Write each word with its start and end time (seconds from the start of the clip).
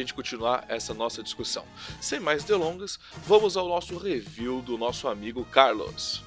gente 0.00 0.14
continuar 0.14 0.64
essa 0.68 0.92
nossa 0.92 1.22
discussão. 1.22 1.64
Sem 2.00 2.20
mais 2.20 2.44
delongas, 2.44 2.98
vamos 3.26 3.56
ao 3.56 3.68
nosso 3.68 3.96
review 3.98 4.60
do 4.62 4.76
nosso 4.76 5.08
amigo 5.08 5.44
Carlos. 5.44 6.22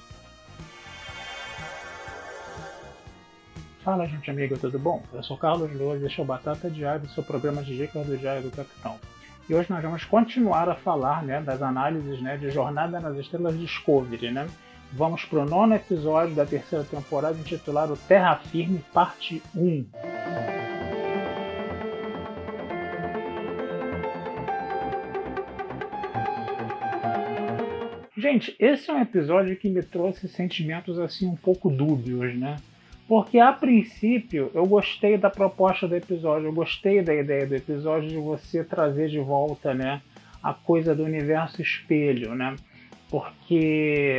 Fala 3.84 4.06
gente 4.06 4.30
amiga, 4.30 4.56
tudo 4.56 4.78
bom? 4.78 5.02
Eu 5.12 5.22
sou 5.22 5.36
Carlos 5.36 5.70
Loures 5.78 6.02
e 6.02 6.06
este 6.06 6.18
é 6.18 6.22
o 6.22 6.26
Batata 6.26 6.70
Diário, 6.70 7.06
seu 7.10 7.22
programa 7.22 7.62
de 7.62 7.76
dicas 7.76 8.06
do 8.06 8.16
Diário 8.16 8.42
do 8.42 8.50
Capitão. 8.50 8.98
E 9.46 9.54
hoje 9.54 9.68
nós 9.68 9.82
vamos 9.82 10.04
continuar 10.04 10.70
a 10.70 10.74
falar 10.74 11.22
né, 11.22 11.42
das 11.42 11.60
análises 11.60 12.18
né, 12.22 12.38
de 12.38 12.50
Jornada 12.50 12.98
nas 12.98 13.18
Estrelas 13.18 13.58
Discovery, 13.58 14.30
né? 14.30 14.48
Vamos 14.90 15.24
para 15.24 15.40
o 15.40 15.44
nono 15.44 15.74
episódio 15.74 16.34
da 16.34 16.46
terceira 16.46 16.84
temporada 16.84 17.36
intitulado 17.38 17.98
Terra 18.08 18.36
Firme, 18.36 18.82
parte 18.92 19.42
1. 19.54 19.84
Gente, 28.24 28.56
esse 28.58 28.90
é 28.90 28.94
um 28.94 29.02
episódio 29.02 29.54
que 29.54 29.68
me 29.68 29.82
trouxe 29.82 30.26
sentimentos 30.28 30.98
assim 30.98 31.28
um 31.28 31.36
pouco 31.36 31.68
dúbios, 31.68 32.34
né? 32.34 32.56
Porque 33.06 33.38
a 33.38 33.52
princípio 33.52 34.50
eu 34.54 34.64
gostei 34.64 35.18
da 35.18 35.28
proposta 35.28 35.86
do 35.86 35.94
episódio, 35.94 36.48
eu 36.48 36.52
gostei 36.54 37.02
da 37.02 37.14
ideia 37.14 37.46
do 37.46 37.54
episódio 37.54 38.08
de 38.08 38.16
você 38.16 38.64
trazer 38.64 39.10
de 39.10 39.18
volta, 39.18 39.74
né, 39.74 40.00
a 40.42 40.54
coisa 40.54 40.94
do 40.94 41.04
universo 41.04 41.60
espelho, 41.60 42.34
né? 42.34 42.56
Porque 43.10 44.16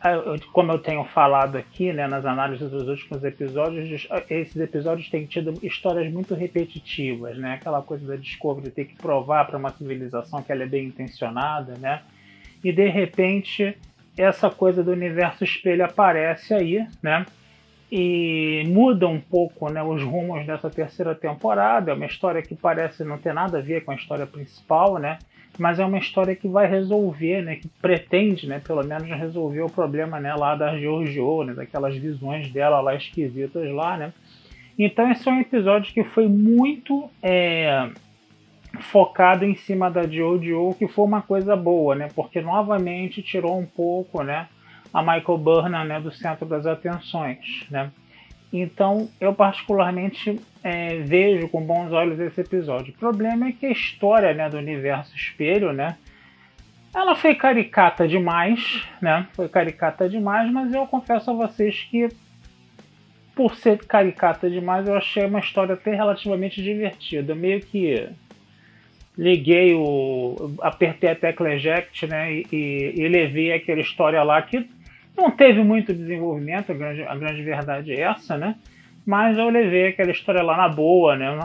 ah, 0.00 0.14
como 0.54 0.72
eu 0.72 0.78
tenho 0.78 1.04
falado 1.04 1.56
aqui 1.56 1.92
né, 1.92 2.06
nas 2.06 2.24
análises 2.24 2.70
dos 2.70 2.88
últimos 2.88 3.22
episódios, 3.22 4.08
esses 4.30 4.56
episódios 4.56 5.10
têm 5.10 5.26
tido 5.26 5.52
histórias 5.62 6.10
muito 6.10 6.34
repetitivas, 6.34 7.36
né? 7.36 7.56
Aquela 7.56 7.82
coisa 7.82 8.06
da 8.06 8.16
Discovery 8.16 8.70
ter 8.70 8.86
que 8.86 8.96
provar 8.96 9.44
para 9.44 9.58
uma 9.58 9.68
civilização 9.68 10.42
que 10.42 10.50
ela 10.50 10.62
é 10.62 10.66
bem 10.66 10.86
intencionada, 10.86 11.74
né? 11.78 12.00
E 12.62 12.72
de 12.72 12.88
repente 12.88 13.76
essa 14.16 14.50
coisa 14.50 14.82
do 14.82 14.90
universo 14.90 15.44
espelho 15.44 15.84
aparece 15.84 16.52
aí, 16.52 16.86
né? 17.02 17.24
E 17.90 18.64
muda 18.66 19.08
um 19.08 19.20
pouco 19.20 19.70
né, 19.70 19.82
os 19.82 20.02
rumos 20.02 20.44
dessa 20.46 20.68
terceira 20.68 21.14
temporada. 21.14 21.90
É 21.90 21.94
uma 21.94 22.04
história 22.04 22.42
que 22.42 22.54
parece 22.54 23.04
não 23.04 23.16
ter 23.16 23.32
nada 23.32 23.58
a 23.58 23.62
ver 23.62 23.84
com 23.84 23.92
a 23.92 23.94
história 23.94 24.26
principal, 24.26 24.98
né? 24.98 25.18
mas 25.58 25.78
é 25.78 25.84
uma 25.84 25.98
história 25.98 26.36
que 26.36 26.48
vai 26.48 26.66
resolver, 26.66 27.42
né, 27.42 27.56
que 27.56 27.68
pretende, 27.68 28.46
né, 28.46 28.60
pelo 28.64 28.82
menos 28.84 29.08
resolver 29.08 29.62
o 29.62 29.70
problema, 29.70 30.20
né, 30.20 30.34
lá 30.34 30.54
da 30.54 30.78
Giorgio, 30.78 31.42
né, 31.44 31.52
daquelas 31.52 31.96
visões 31.96 32.50
dela 32.52 32.80
lá 32.80 32.94
esquisitas 32.94 33.70
lá, 33.72 33.96
né. 33.96 34.12
Então 34.78 35.10
esse 35.10 35.28
é 35.28 35.32
um 35.32 35.40
episódio 35.40 35.92
que 35.92 36.04
foi 36.04 36.28
muito 36.28 37.10
é, 37.20 37.90
focado 38.78 39.44
em 39.44 39.54
cima 39.54 39.90
da 39.90 40.06
Giorgio, 40.06 40.74
que 40.78 40.88
foi 40.88 41.04
uma 41.04 41.22
coisa 41.22 41.56
boa, 41.56 41.94
né, 41.94 42.08
porque 42.14 42.40
novamente 42.40 43.22
tirou 43.22 43.58
um 43.58 43.66
pouco, 43.66 44.22
né, 44.22 44.48
a 44.92 45.02
Michael 45.02 45.38
Burnham, 45.38 45.84
né, 45.84 46.00
do 46.00 46.10
centro 46.10 46.46
das 46.46 46.66
atenções, 46.66 47.66
né. 47.70 47.90
Então, 48.50 49.10
eu 49.20 49.34
particularmente 49.34 50.40
é, 50.64 51.00
vejo 51.00 51.48
com 51.48 51.60
bons 51.60 51.92
olhos 51.92 52.18
esse 52.18 52.40
episódio. 52.40 52.94
O 52.94 52.98
problema 52.98 53.48
é 53.48 53.52
que 53.52 53.66
a 53.66 53.70
história 53.70 54.32
né, 54.32 54.48
do 54.48 54.56
universo 54.56 55.14
espelho, 55.14 55.70
né, 55.72 55.98
ela 56.94 57.14
foi 57.14 57.34
caricata 57.34 58.08
demais, 58.08 58.82
né? 59.00 59.26
Foi 59.34 59.48
caricata 59.48 60.08
demais, 60.08 60.50
mas 60.50 60.72
eu 60.72 60.86
confesso 60.86 61.30
a 61.30 61.34
vocês 61.34 61.86
que 61.90 62.08
por 63.34 63.54
ser 63.54 63.78
caricata 63.86 64.50
demais, 64.50 64.88
eu 64.88 64.96
achei 64.96 65.24
uma 65.24 65.38
história 65.38 65.74
até 65.74 65.94
relativamente 65.94 66.60
divertida. 66.60 67.36
Meio 67.36 67.60
que 67.60 68.08
liguei 69.18 69.74
o. 69.74 70.54
apertei 70.62 71.10
a 71.10 71.16
tecla 71.16 71.52
eject, 71.52 72.06
né? 72.06 72.32
E, 72.32 72.94
e, 72.96 73.08
levei 73.08 73.52
aquela 73.52 73.80
história 73.80 74.22
lá 74.22 74.40
que 74.40 74.64
não 75.16 75.32
teve 75.32 75.64
muito 75.64 75.92
desenvolvimento, 75.92 76.70
a 76.70 76.74
grande, 76.74 77.02
a 77.02 77.16
grande 77.16 77.42
verdade 77.42 77.92
é 77.92 78.02
essa, 78.02 78.38
né? 78.38 78.54
Mas 79.04 79.36
eu 79.36 79.48
levei 79.48 79.88
aquela 79.88 80.12
história 80.12 80.42
lá 80.42 80.56
na 80.56 80.68
boa, 80.68 81.16
né? 81.16 81.36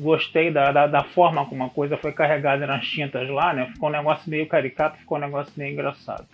Gostei 0.00 0.50
da, 0.50 0.72
da, 0.72 0.86
da, 0.86 1.04
forma 1.04 1.44
como 1.44 1.64
a 1.64 1.68
coisa 1.68 1.98
foi 1.98 2.12
carregada 2.12 2.66
nas 2.66 2.86
tintas 2.86 3.28
lá, 3.28 3.52
né? 3.52 3.66
Ficou 3.66 3.90
um 3.90 3.92
negócio 3.92 4.30
meio 4.30 4.46
caricato, 4.46 4.96
ficou 4.96 5.18
um 5.18 5.20
negócio 5.20 5.52
meio 5.56 5.74
engraçado. 5.74 6.24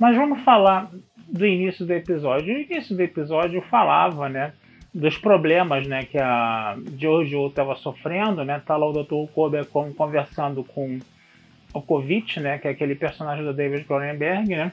Mas 0.00 0.16
vamos 0.16 0.40
falar 0.40 0.90
do 1.28 1.44
início 1.44 1.84
do 1.84 1.92
episódio. 1.92 2.54
O 2.54 2.58
início 2.58 2.96
do 2.96 3.02
episódio 3.02 3.60
falava, 3.62 4.30
né? 4.30 4.52
Dos 4.96 5.18
problemas 5.18 5.86
né, 5.86 6.04
que 6.04 6.16
a 6.16 6.74
Jojo 6.96 7.48
estava 7.48 7.76
sofrendo, 7.76 8.42
né? 8.44 8.62
Tá 8.64 8.78
lá 8.78 8.86
o 8.86 8.92
Dr. 8.92 9.30
Kober 9.34 9.66
conversando 9.66 10.64
com 10.64 10.98
o 11.74 11.82
Kovic, 11.82 12.40
né? 12.40 12.56
Que 12.56 12.68
é 12.68 12.70
aquele 12.70 12.94
personagem 12.94 13.44
do 13.44 13.52
David 13.52 13.84
Cronenberg, 13.84 14.56
né? 14.56 14.72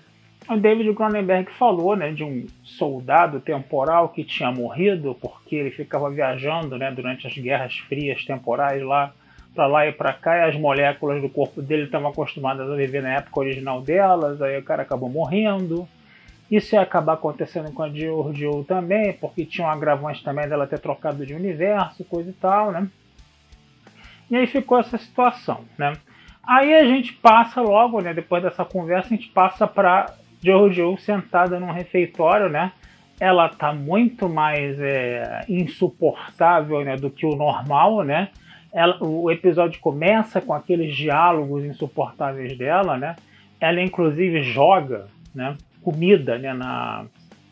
O 0.49 0.55
David 0.55 0.93
Cronenberg 0.93 1.51
falou 1.51 1.95
né, 1.97 2.11
de 2.11 2.23
um 2.23 2.45
soldado 2.63 3.41
temporal 3.41 4.09
que 4.09 4.23
tinha 4.23 4.49
morrido 4.49 5.13
porque 5.19 5.57
ele 5.57 5.71
ficava 5.71 6.09
viajando 6.09 6.77
né, 6.77 6.89
durante 6.89 7.27
as 7.27 7.37
guerras 7.37 7.77
frias 7.79 8.23
temporais 8.23 8.81
lá 8.81 9.13
para 9.53 9.67
lá 9.67 9.87
e 9.87 9.91
para 9.91 10.13
cá 10.13 10.37
e 10.37 10.49
as 10.49 10.55
moléculas 10.55 11.21
do 11.21 11.29
corpo 11.29 11.61
dele 11.61 11.83
estavam 11.83 12.09
acostumadas 12.09 12.69
a 12.69 12.75
viver 12.75 13.01
na 13.01 13.15
época 13.15 13.41
original 13.41 13.81
delas, 13.81 14.41
aí 14.41 14.57
o 14.57 14.63
cara 14.63 14.83
acabou 14.83 15.09
morrendo. 15.09 15.85
Isso 16.53 16.75
ia 16.75 16.81
acabar 16.81 17.13
acontecendo 17.13 17.71
com 17.73 17.81
a 17.81 17.89
Giorgio 17.89 18.63
também, 18.65 19.11
porque 19.13 19.43
tinha 19.43 19.65
um 19.65 19.71
agravante 19.71 20.23
também 20.23 20.47
dela 20.47 20.67
ter 20.67 20.77
trocado 20.77 21.25
de 21.25 21.33
universo, 21.33 22.05
coisa 22.05 22.29
e 22.29 22.33
tal, 22.33 22.71
né? 22.71 22.87
E 24.29 24.37
aí 24.37 24.45
ficou 24.45 24.77
essa 24.77 24.95
situação, 24.99 25.61
né? 25.79 25.93
Aí 26.45 26.75
a 26.75 26.85
gente 26.85 27.11
passa 27.13 27.59
logo, 27.59 28.01
né, 28.01 28.13
depois 28.13 28.43
dessa 28.43 28.63
conversa, 28.63 29.07
a 29.07 29.17
gente 29.17 29.29
passa 29.29 29.65
para 29.65 30.13
Jojo 30.43 30.95
sentada 30.99 31.59
num 31.59 31.71
refeitório, 31.71 32.47
né? 32.49 32.71
Ela 33.19 33.49
tá 33.49 33.73
muito 33.73 34.29
mais 34.29 34.79
é, 34.79 35.45
insuportável 35.49 36.85
né, 36.85 36.97
do 36.97 37.09
que 37.09 37.25
o 37.25 37.35
normal, 37.35 38.03
né? 38.03 38.29
Ela, 38.71 39.03
o 39.03 39.31
episódio 39.31 39.81
começa 39.81 40.39
com 40.39 40.53
aqueles 40.53 40.95
diálogos 40.95 41.65
insuportáveis 41.65 42.55
dela, 42.55 42.95
né? 42.95 43.15
Ela 43.59 43.81
inclusive 43.81 44.43
joga, 44.43 45.07
né? 45.33 45.57
Comida, 45.83 46.37
né? 46.37 46.53
Na, 46.53 47.05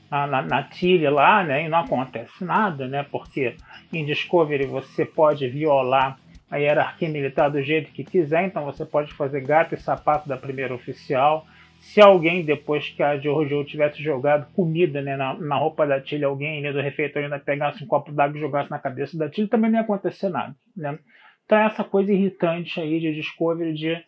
na, 0.09 0.42
na 0.42 0.64
tilha 0.64 1.12
lá, 1.12 1.44
né? 1.44 1.66
E 1.66 1.69
não 1.69 1.80
acontece 1.80 2.44
nada, 2.44 2.88
né? 2.88 3.06
Porque 3.09 3.56
em 3.91 4.05
Discovery 4.05 4.66
você 4.66 5.05
pode 5.05 5.47
violar 5.47 6.17
a 6.50 6.58
hierarquia 6.58 7.08
militar 7.08 7.50
do 7.50 7.61
jeito 7.61 7.91
que 7.91 8.03
quiser, 8.03 8.46
então 8.46 8.66
você 8.66 8.85
pode 8.85 9.14
fazer 9.14 9.41
gato 9.41 9.73
e 9.73 9.78
sapato 9.78 10.28
da 10.28 10.35
primeira 10.35 10.73
oficial 10.73 11.46
se 11.82 12.00
alguém, 12.00 12.46
depois 12.46 12.90
que 12.90 13.02
a 13.02 13.17
Jojo 13.17 13.66
tivesse 13.66 14.03
jogado 14.03 14.53
comida 14.53 15.02
né, 15.02 15.17
na, 15.17 15.34
na, 15.34 15.55
roupa 15.55 15.85
da 15.85 16.00
Tilly, 16.00 16.23
alguém 16.23 16.61
né, 16.61 16.72
do 16.72 16.79
refeitório 16.79 17.26
ainda 17.26 17.40
pegasse 17.40 17.84
um 17.84 17.88
copo 17.88 18.11
d'água 18.11 18.38
e 18.38 18.40
jogasse 18.40 18.70
na 18.70 18.78
cabeça 18.78 19.17
da 19.17 19.28
Tilly, 19.28 19.47
também 19.47 19.72
não 19.72 19.79
ia 19.79 19.84
acontecer 19.84 20.29
nada. 20.29 20.55
Né? 20.78 20.97
Então 21.44 21.58
é 21.58 21.66
essa 21.66 21.84
coisa 21.84 22.14
irritante 22.14 22.79
aí 22.79 23.00
de 23.00 23.16
Discovery 23.16 23.73
de 23.73 24.00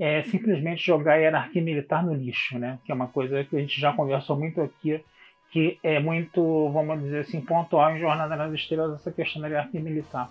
é, 0.00 0.22
simplesmente 0.22 0.84
jogar 0.84 1.12
a 1.12 1.16
hierarquia 1.16 1.60
militar 1.60 2.02
no 2.02 2.14
lixo, 2.14 2.58
né? 2.58 2.78
que 2.86 2.90
é 2.90 2.94
uma 2.94 3.06
coisa 3.06 3.44
que 3.44 3.54
a 3.54 3.60
gente 3.60 3.78
já 3.78 3.92
conversou 3.92 4.34
muito 4.34 4.62
aqui, 4.62 5.04
que 5.50 5.78
é 5.82 6.00
muito, 6.00 6.70
vamos 6.70 7.02
dizer 7.02 7.18
assim, 7.18 7.38
pontual 7.42 7.94
em 7.94 8.00
Jornada 8.00 8.34
nas 8.34 8.50
Estrelas, 8.54 8.94
essa 8.94 9.12
questão 9.12 9.42
da 9.42 9.48
hierarquia 9.48 9.80
militar. 9.80 10.30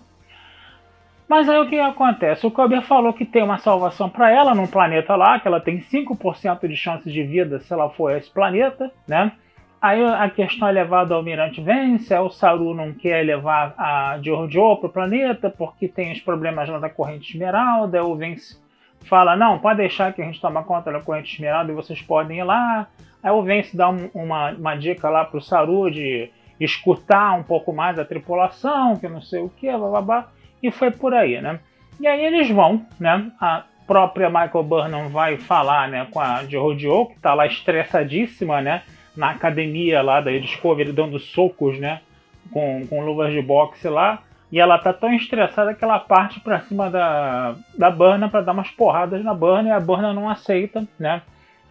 Mas 1.28 1.48
aí 1.48 1.60
o 1.60 1.68
que 1.68 1.78
acontece? 1.78 2.44
O 2.44 2.50
Kober 2.50 2.82
falou 2.82 3.12
que 3.12 3.24
tem 3.24 3.44
uma 3.44 3.58
salvação 3.58 4.10
para 4.10 4.32
ela 4.32 4.52
num 4.56 4.66
planeta 4.66 5.14
lá, 5.14 5.38
que 5.38 5.46
ela 5.46 5.60
tem 5.60 5.78
5% 5.78 6.66
de 6.66 6.76
chance 6.76 7.08
de 7.08 7.22
vida 7.22 7.60
se 7.60 7.72
ela 7.72 7.88
for 7.90 8.10
a 8.10 8.18
esse 8.18 8.28
planeta, 8.28 8.90
né? 9.06 9.30
aí 9.80 10.04
a 10.04 10.28
questão 10.28 10.66
é 10.66 10.72
levada 10.72 11.14
ao 11.14 11.18
Almirante 11.20 11.62
Vence, 11.62 12.12
o 12.18 12.28
Saru 12.28 12.74
não 12.74 12.92
quer 12.92 13.24
levar 13.24 13.72
a 13.78 14.18
Jojo 14.20 14.78
para 14.78 14.88
o 14.88 14.92
planeta 14.92 15.48
porque 15.48 15.86
tem 15.86 16.10
os 16.10 16.20
problemas 16.20 16.68
lá 16.68 16.80
da 16.80 16.90
corrente 16.90 17.30
esmeralda, 17.30 18.04
o 18.04 18.16
Vence 18.16 18.58
fala, 19.04 19.36
não, 19.36 19.58
pode 19.58 19.78
deixar 19.78 20.12
que 20.12 20.22
a 20.22 20.24
gente 20.24 20.40
toma 20.40 20.62
conta 20.62 20.92
da 20.92 21.00
corrente 21.00 21.34
esmeralda 21.34 21.72
e 21.72 21.74
vocês 21.74 22.00
podem 22.00 22.38
ir 22.38 22.44
lá. 22.44 22.86
Aí 23.22 23.30
o 23.30 23.42
Vence 23.42 23.76
dá 23.76 23.88
um, 23.88 24.08
uma, 24.14 24.50
uma 24.52 24.74
dica 24.74 25.08
lá 25.08 25.24
pro 25.24 25.40
Saru 25.40 25.90
de 25.90 26.30
escutar 26.58 27.32
um 27.32 27.42
pouco 27.42 27.72
mais 27.72 27.98
a 27.98 28.04
tripulação, 28.04 28.96
que 28.96 29.08
não 29.08 29.20
sei 29.20 29.40
o 29.40 29.48
que, 29.48 29.66
blá, 29.66 30.28
e 30.62 30.70
foi 30.70 30.90
por 30.90 31.14
aí, 31.14 31.40
né? 31.40 31.58
E 31.98 32.06
aí 32.06 32.24
eles 32.24 32.50
vão, 32.50 32.84
né? 32.98 33.30
A 33.40 33.64
própria 33.86 34.28
Michael 34.28 34.62
Burnham 34.62 35.08
vai 35.08 35.36
falar, 35.36 35.88
né, 35.88 36.06
com 36.10 36.20
a 36.20 36.44
Jojo, 36.44 37.06
que 37.06 37.18
tá 37.18 37.34
lá 37.34 37.46
estressadíssima, 37.46 38.60
né? 38.60 38.82
Na 39.16 39.30
academia 39.30 40.00
lá 40.02 40.20
da 40.20 40.30
Discovery, 40.30 40.92
dando 40.92 41.18
socos, 41.18 41.78
né? 41.78 42.00
Com, 42.52 42.86
com 42.86 43.04
luvas 43.04 43.32
de 43.32 43.42
boxe 43.42 43.88
lá. 43.88 44.22
E 44.50 44.58
ela 44.58 44.78
tá 44.78 44.92
tão 44.92 45.12
estressada 45.14 45.74
que 45.74 45.84
ela 45.84 45.98
parte 45.98 46.40
para 46.40 46.60
cima 46.60 46.90
da, 46.90 47.54
da 47.78 47.90
Burna 47.90 48.28
para 48.28 48.40
dar 48.40 48.52
umas 48.52 48.70
porradas 48.70 49.24
na 49.24 49.32
Burna 49.32 49.68
e 49.68 49.72
a 49.72 49.80
Burna 49.80 50.12
não 50.12 50.28
aceita, 50.28 50.86
né? 50.98 51.22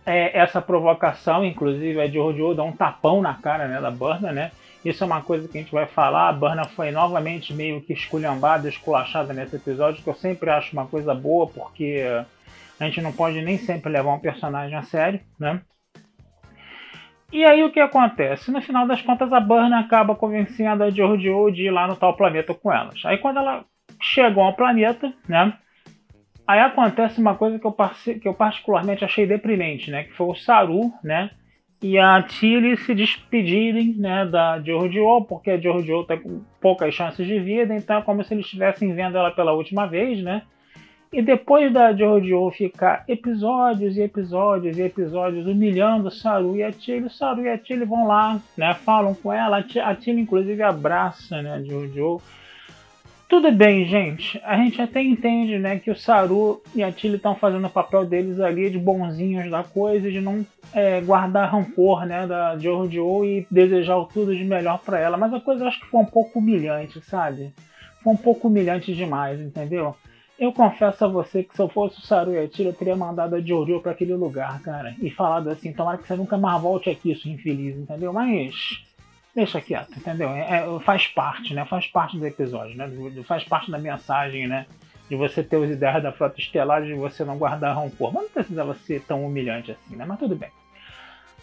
É, 0.05 0.37
essa 0.39 0.61
provocação, 0.61 1.43
inclusive 1.43 1.99
a 1.99 2.07
Jojo 2.07 2.55
dá 2.55 2.63
um 2.63 2.71
tapão 2.71 3.21
na 3.21 3.33
cara 3.33 3.67
né, 3.67 3.81
da 3.81 3.91
Burna, 3.91 4.31
né? 4.31 4.51
Isso 4.83 5.03
é 5.03 5.07
uma 5.07 5.21
coisa 5.21 5.47
que 5.47 5.57
a 5.57 5.61
gente 5.61 5.73
vai 5.73 5.85
falar. 5.85 6.29
A 6.29 6.33
Burna 6.33 6.63
foi 6.63 6.89
novamente 6.89 7.53
meio 7.53 7.81
que 7.81 7.91
esculhambada, 7.91 8.69
esculachada 8.69 9.33
nesse 9.33 9.57
episódio, 9.57 10.01
que 10.01 10.09
eu 10.09 10.15
sempre 10.15 10.49
acho 10.49 10.71
uma 10.71 10.85
coisa 10.85 11.13
boa, 11.13 11.47
porque 11.47 12.01
a 12.79 12.85
gente 12.85 13.01
não 13.01 13.11
pode 13.11 13.41
nem 13.41 13.57
sempre 13.57 13.91
levar 13.91 14.13
um 14.13 14.19
personagem 14.19 14.77
a 14.77 14.83
sério, 14.83 15.19
né? 15.37 15.61
E 17.31 17.45
aí 17.45 17.63
o 17.63 17.71
que 17.71 17.79
acontece? 17.79 18.51
No 18.51 18.61
final 18.61 18.87
das 18.87 19.01
contas, 19.01 19.31
a 19.31 19.39
Burna 19.39 19.79
acaba 19.79 20.15
convencendo 20.15 20.83
a 20.83 20.89
Giorgio 20.89 21.51
de 21.51 21.63
ir 21.63 21.71
lá 21.71 21.87
no 21.87 21.95
tal 21.95 22.15
planeta 22.15 22.53
com 22.53 22.71
elas. 22.71 23.01
Aí 23.05 23.17
quando 23.19 23.37
ela 23.37 23.63
chegou 24.01 24.43
ao 24.43 24.55
planeta, 24.55 25.13
né? 25.27 25.53
Aí 26.47 26.59
acontece 26.59 27.21
uma 27.21 27.35
coisa 27.35 27.59
que 27.59 27.67
eu, 27.67 27.75
que 28.19 28.27
eu 28.27 28.33
particularmente 28.33 29.05
achei 29.05 29.27
deprimente, 29.27 29.91
né? 29.91 30.05
Que 30.05 30.13
foi 30.13 30.27
o 30.27 30.35
Saru, 30.35 30.91
né? 31.03 31.29
E 31.81 31.97
a 31.97 32.21
Tilly 32.23 32.75
se 32.75 32.93
despedirem 32.93 33.93
né, 33.95 34.25
da 34.25 34.59
Giorgio, 34.59 35.21
porque 35.21 35.51
a 35.51 35.57
Giorgio 35.57 36.03
tem 36.03 36.19
tá 36.19 36.29
poucas 36.59 36.93
chances 36.93 37.25
de 37.25 37.39
vida, 37.39 37.73
então 37.73 37.99
é 37.99 38.01
como 38.01 38.21
se 38.23 38.33
eles 38.33 38.45
estivessem 38.45 38.93
vendo 38.93 39.17
ela 39.17 39.31
pela 39.31 39.53
última 39.53 39.85
vez, 39.85 40.21
né? 40.21 40.41
E 41.11 41.23
depois 41.23 41.73
da 41.73 41.91
Jojo 41.91 42.51
ficar 42.51 43.03
episódios 43.07 43.97
e 43.97 44.01
episódios 44.01 44.77
e 44.77 44.83
episódios 44.83 45.47
humilhando 45.47 46.11
Saru 46.11 46.55
e 46.55 46.61
a 46.61 46.71
Tilly, 46.71 47.09
Saru 47.09 47.41
e 47.41 47.49
a 47.49 47.57
Tilly 47.57 47.83
vão 47.83 48.05
lá, 48.05 48.39
né? 48.55 48.75
Falam 48.75 49.15
com 49.15 49.33
ela, 49.33 49.57
a 49.57 49.95
Tilly 49.95 50.21
inclusive 50.21 50.61
abraça 50.61 51.41
né, 51.41 51.53
a 51.53 51.63
Jojo. 51.63 52.21
Tudo 53.27 53.51
bem, 53.51 53.85
gente. 53.85 54.39
A 54.43 54.55
gente 54.57 54.79
até 54.81 55.01
entende, 55.01 55.57
né, 55.57 55.79
que 55.79 55.89
o 55.89 55.95
Saru 55.95 56.61
e 56.75 56.83
a 56.83 56.91
Tilly 56.91 57.15
estão 57.15 57.35
fazendo 57.35 57.65
o 57.65 57.71
papel 57.71 58.05
deles 58.05 58.39
ali 58.39 58.69
de 58.69 58.77
bonzinhos 58.77 59.49
da 59.49 59.63
coisa, 59.63 60.11
de 60.11 60.21
não 60.21 60.45
é, 60.73 61.01
guardar 61.01 61.51
rancor, 61.51 62.05
né, 62.05 62.27
da 62.27 62.55
Jojo 62.57 63.25
e 63.25 63.47
desejar 63.49 64.03
tudo 64.13 64.35
de 64.35 64.43
melhor 64.43 64.77
para 64.77 64.99
ela. 64.99 65.17
Mas 65.17 65.33
a 65.33 65.39
coisa 65.39 65.63
eu 65.63 65.67
acho 65.67 65.79
que 65.79 65.87
foi 65.87 66.01
um 66.01 66.05
pouco 66.05 66.37
humilhante, 66.37 67.01
sabe? 67.01 67.51
Foi 68.03 68.13
um 68.13 68.17
pouco 68.17 68.47
humilhante 68.47 68.93
demais, 68.93 69.39
entendeu? 69.41 69.95
Eu 70.39 70.53
confesso 70.53 71.03
a 71.03 71.07
você 71.07 71.43
que 71.43 71.53
se 71.53 71.61
eu 71.61 71.67
fosse 71.67 71.99
o 71.99 72.01
Saru 72.01 72.31
Yatira, 72.31 72.69
eu 72.69 72.73
teria 72.73 72.95
mandado 72.95 73.35
a 73.35 73.41
Jojo 73.41 73.81
para 73.81 73.91
aquele 73.91 74.13
lugar, 74.13 74.61
cara. 74.61 74.95
E 75.01 75.11
falado 75.11 75.49
assim, 75.49 75.73
tomara 75.73 75.97
que 75.97 76.07
você 76.07 76.15
nunca 76.15 76.37
mais 76.37 76.61
volte 76.61 76.89
aqui, 76.89 77.13
sua 77.13 77.29
infeliz, 77.29 77.75
entendeu? 77.75 78.13
Mas 78.13 78.81
deixa 79.35 79.59
quieto, 79.59 79.97
entendeu? 79.97 80.29
É, 80.29 80.63
é, 80.63 80.79
faz 80.79 81.07
parte, 81.07 81.53
né? 81.53 81.65
Faz 81.65 81.87
parte 81.87 82.17
do 82.17 82.25
episódio, 82.25 82.77
né? 82.77 82.89
Faz 83.25 83.43
parte 83.43 83.69
da 83.69 83.77
mensagem, 83.77 84.47
né? 84.47 84.65
De 85.09 85.15
você 85.17 85.43
ter 85.43 85.57
os 85.57 85.69
ideias 85.69 86.01
da 86.01 86.13
frota 86.13 86.39
estelar, 86.39 86.83
de 86.83 86.93
você 86.93 87.25
não 87.25 87.37
guardar 87.37 87.75
rancor. 87.75 88.13
Mas 88.13 88.23
não 88.23 88.29
precisava 88.29 88.73
ser 88.75 89.01
tão 89.01 89.25
humilhante 89.25 89.73
assim, 89.73 89.97
né? 89.97 90.05
Mas 90.07 90.19
tudo 90.19 90.37
bem. 90.37 90.49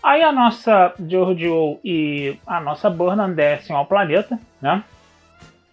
Aí 0.02 0.22
a 0.22 0.32
nossa 0.32 0.94
Jojo 1.06 1.78
e 1.84 2.38
a 2.46 2.60
nossa 2.60 2.88
Burnham 2.88 3.34
descem 3.34 3.76
ao 3.76 3.84
planeta, 3.84 4.40
né? 4.58 4.82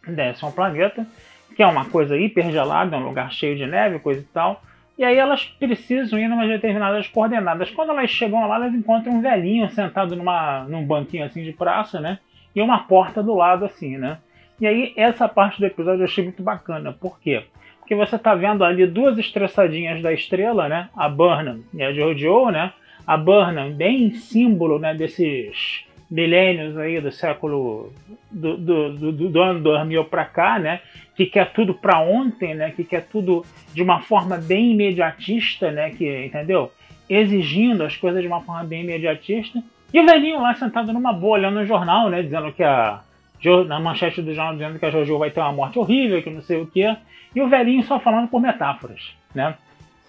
Descem 0.06 0.46
ao 0.46 0.54
planeta 0.54 1.08
que 1.56 1.64
é 1.64 1.68
uma 1.68 1.86
coisa 1.86 2.18
hipergelada, 2.18 2.96
é 2.96 3.00
um 3.00 3.06
lugar 3.06 3.32
cheio 3.32 3.56
de 3.56 3.66
neve, 3.66 4.00
coisa 4.00 4.22
e 4.22 4.26
tal. 4.34 4.62
E 4.98 5.04
aí 5.04 5.18
elas 5.18 5.46
precisam 5.46 6.20
ir 6.20 6.24
em 6.24 6.32
umas 6.32 6.48
determinadas 6.48 7.08
coordenadas. 7.08 7.72
Quando 7.72 7.92
elas 7.92 8.10
chegam 8.10 8.48
lá, 8.48 8.56
elas 8.56 8.74
encontram 8.74 9.14
um 9.14 9.22
velhinho 9.22 9.70
sentado 9.72 10.16
numa, 10.16 10.66
num 10.66 10.86
banquinho 10.86 11.26
assim 11.26 11.44
de 11.44 11.52
praça, 11.52 12.00
né? 12.00 12.20
E 12.56 12.62
uma 12.62 12.80
porta 12.80 13.24
do 13.24 13.34
lado 13.34 13.66
assim, 13.66 13.98
né? 13.98 14.20
E 14.62 14.68
aí 14.68 14.94
essa 14.96 15.28
parte 15.28 15.60
do 15.60 15.66
episódio 15.66 16.02
eu 16.02 16.06
achei 16.06 16.24
muito 16.24 16.44
bacana. 16.44 16.94
Por 16.94 17.20
quê? 17.20 17.44
Porque 17.80 17.96
você 17.96 18.18
tá 18.18 18.36
vendo 18.36 18.64
ali 18.64 18.86
duas 18.86 19.18
estressadinhas 19.18 20.02
da 20.02 20.14
estrela, 20.14 20.70
né? 20.70 20.90
A 20.96 21.10
Burnham 21.10 21.62
e 21.74 21.84
a 21.84 21.92
Jojo, 21.92 22.52
né? 22.52 22.72
A 23.06 23.18
Burnham 23.18 23.74
bem 23.74 24.12
símbolo, 24.12 24.80
né? 24.80 24.94
Desses 24.94 25.86
milênios 26.14 26.78
aí 26.78 27.02
do 27.02 27.12
século 27.12 27.92
do, 28.30 28.56
do, 28.56 29.12
do, 29.12 29.30
do 29.30 29.42
ano 29.42 29.60
2000 29.62 30.06
para 30.06 30.24
cá, 30.26 30.60
né? 30.60 30.80
Que 31.16 31.26
quer 31.26 31.52
tudo 31.52 31.74
para 31.74 32.00
ontem, 32.02 32.54
né? 32.54 32.70
Que 32.70 32.84
quer 32.84 33.08
tudo 33.08 33.44
de 33.74 33.82
uma 33.82 34.00
forma 34.00 34.38
bem 34.38 34.74
imediatista, 34.74 35.72
né? 35.72 35.90
Que, 35.90 36.26
entendeu? 36.26 36.72
Exigindo 37.10 37.84
as 37.84 37.98
coisas 37.98 38.22
de 38.22 38.28
uma 38.28 38.42
forma 38.42 38.64
bem 38.64 38.84
imediatista. 38.84 39.60
E 39.92 40.00
o 40.00 40.06
velhinho 40.06 40.40
lá 40.40 40.54
sentado 40.54 40.94
numa 40.94 41.12
boa, 41.12 41.40
olhando 41.40 41.60
no 41.60 41.66
jornal, 41.66 42.10
né? 42.12 42.22
Dizendo 42.22 42.54
que 42.54 42.64
a. 42.64 43.02
Na 43.68 43.78
manchete 43.78 44.22
do 44.22 44.34
jornal 44.34 44.54
dizendo 44.54 44.80
que 44.80 44.86
a 44.86 44.90
Jojo 44.90 45.18
vai 45.18 45.30
ter 45.30 45.42
uma 45.42 45.52
morte 45.52 45.78
horrível, 45.78 46.22
que 46.24 46.30
não 46.30 46.42
sei 46.42 46.62
o 46.62 46.68
quê. 46.68 46.96
E 47.36 47.42
o 47.42 47.50
velhinho 47.50 47.84
só 47.84 48.00
falando 48.00 48.30
por 48.30 48.40
metáforas, 48.40 49.14
né? 49.36 49.58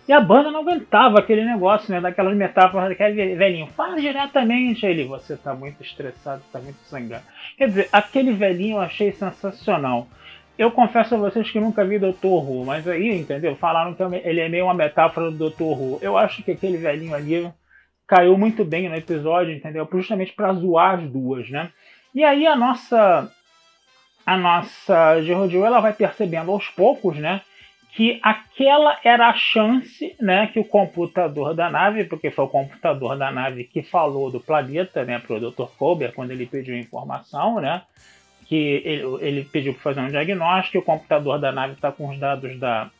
E 0.07 0.13
a 0.13 0.21
banda 0.21 0.51
não 0.51 0.61
aguentava 0.61 1.19
aquele 1.19 1.45
negócio, 1.45 1.93
né? 1.93 2.01
Daquelas 2.01 2.37
metáforas 2.37 2.91
daquele 2.91 3.35
velhinho. 3.35 3.67
Fala 3.69 3.99
diretamente 3.99 4.85
ele. 4.85 5.05
Você 5.05 5.37
tá 5.37 5.55
muito 5.55 5.83
estressado, 5.83 6.43
tá 6.53 6.59
muito 6.59 6.79
sangrado. 6.85 7.25
Quer 7.57 7.69
dizer, 7.69 7.89
aquele 7.91 8.33
velhinho 8.33 8.77
eu 8.77 8.81
achei 8.81 9.13
sensacional. 9.13 10.07
Eu 10.59 10.71
confesso 10.71 11.15
a 11.15 11.19
vocês 11.19 11.51
que 11.51 11.59
nunca 11.59 11.85
vi 11.85 11.99
Dr. 11.99 12.27
Who, 12.27 12.65
mas 12.65 12.87
aí, 12.87 13.11
entendeu? 13.19 13.57
Falaram 13.57 13.95
que 13.95 14.03
ele 14.03 14.41
é 14.41 14.49
meio 14.49 14.67
uma 14.67 14.75
metáfora 14.75 15.31
do 15.31 15.51
Dr. 15.51 15.63
Who. 15.63 15.99
Eu 16.01 16.17
acho 16.17 16.43
que 16.43 16.53
aquele 16.53 16.77
velhinho 16.77 17.15
ali 17.15 17.51
caiu 18.07 18.37
muito 18.37 18.65
bem 18.65 18.89
no 18.89 18.95
episódio, 18.95 19.55
entendeu? 19.55 19.89
Justamente 19.91 20.33
para 20.33 20.53
zoar 20.53 20.99
as 20.99 21.11
duas, 21.11 21.49
né? 21.51 21.71
E 22.15 22.23
aí 22.23 22.47
a 22.47 22.55
nossa 22.55 23.31
a 24.27 24.37
nossa 24.37 25.21
Georgiou, 25.23 25.67
ela 25.67 25.81
vai 25.81 25.93
percebendo 25.93 26.51
aos 26.51 26.69
poucos, 26.69 27.17
né? 27.19 27.43
Que 27.95 28.19
aquela 28.23 28.99
era 29.05 29.29
a 29.29 29.35
chance 29.35 30.17
né, 30.21 30.49
que 30.49 30.59
o 30.59 30.65
computador 30.65 31.55
da 31.55 31.71
nave, 31.71 32.05
porque 32.05 32.29
foi 32.29 32.45
o 32.45 32.49
computador 32.49 33.17
da 33.17 33.31
nave 33.31 33.63
que 33.63 33.85
falou 33.85 34.33
do 34.33 34.41
planeta 34.41 35.05
né, 35.05 35.21
para 35.21 35.37
o 35.37 35.51
Dr. 35.51 35.67
Colbert 35.79 36.13
quando 36.13 36.33
ele 36.33 36.45
pediu 36.45 36.77
informação, 36.77 37.61
né, 37.61 37.83
que 38.47 38.83
ele, 38.85 39.05
ele 39.21 39.45
pediu 39.45 39.73
para 39.75 39.83
fazer 39.83 40.01
um 40.01 40.11
diagnóstico, 40.11 40.79
o 40.79 40.83
computador 40.83 41.39
da 41.39 41.53
nave 41.53 41.75
está 41.75 41.93
com 41.93 42.09
os 42.09 42.19
dados 42.19 42.59
da 42.59 42.91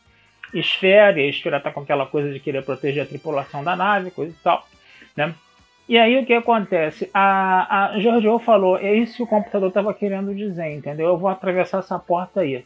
esfera, 0.53 1.19
e 1.19 1.25
a 1.25 1.29
esfera 1.29 1.57
está 1.57 1.71
com 1.71 1.81
aquela 1.81 2.05
coisa 2.05 2.31
de 2.31 2.39
querer 2.39 2.63
proteger 2.63 3.03
a 3.03 3.05
tripulação 3.05 3.65
da 3.65 3.75
nave, 3.75 4.11
coisa 4.11 4.31
e 4.31 4.43
tal. 4.43 4.65
Né? 5.17 5.35
E 5.89 5.97
aí 5.97 6.17
o 6.17 6.25
que 6.25 6.33
acontece? 6.33 7.09
A, 7.13 7.89
a 7.91 7.99
Giorgio 7.99 8.39
falou, 8.39 8.77
é 8.77 8.95
isso 8.95 9.17
que 9.17 9.23
o 9.23 9.27
computador 9.27 9.67
estava 9.67 9.93
querendo 9.93 10.33
dizer, 10.33 10.73
entendeu? 10.73 11.07
Eu 11.07 11.17
vou 11.17 11.29
atravessar 11.29 11.79
essa 11.79 11.99
porta 11.99 12.39
aí. 12.39 12.63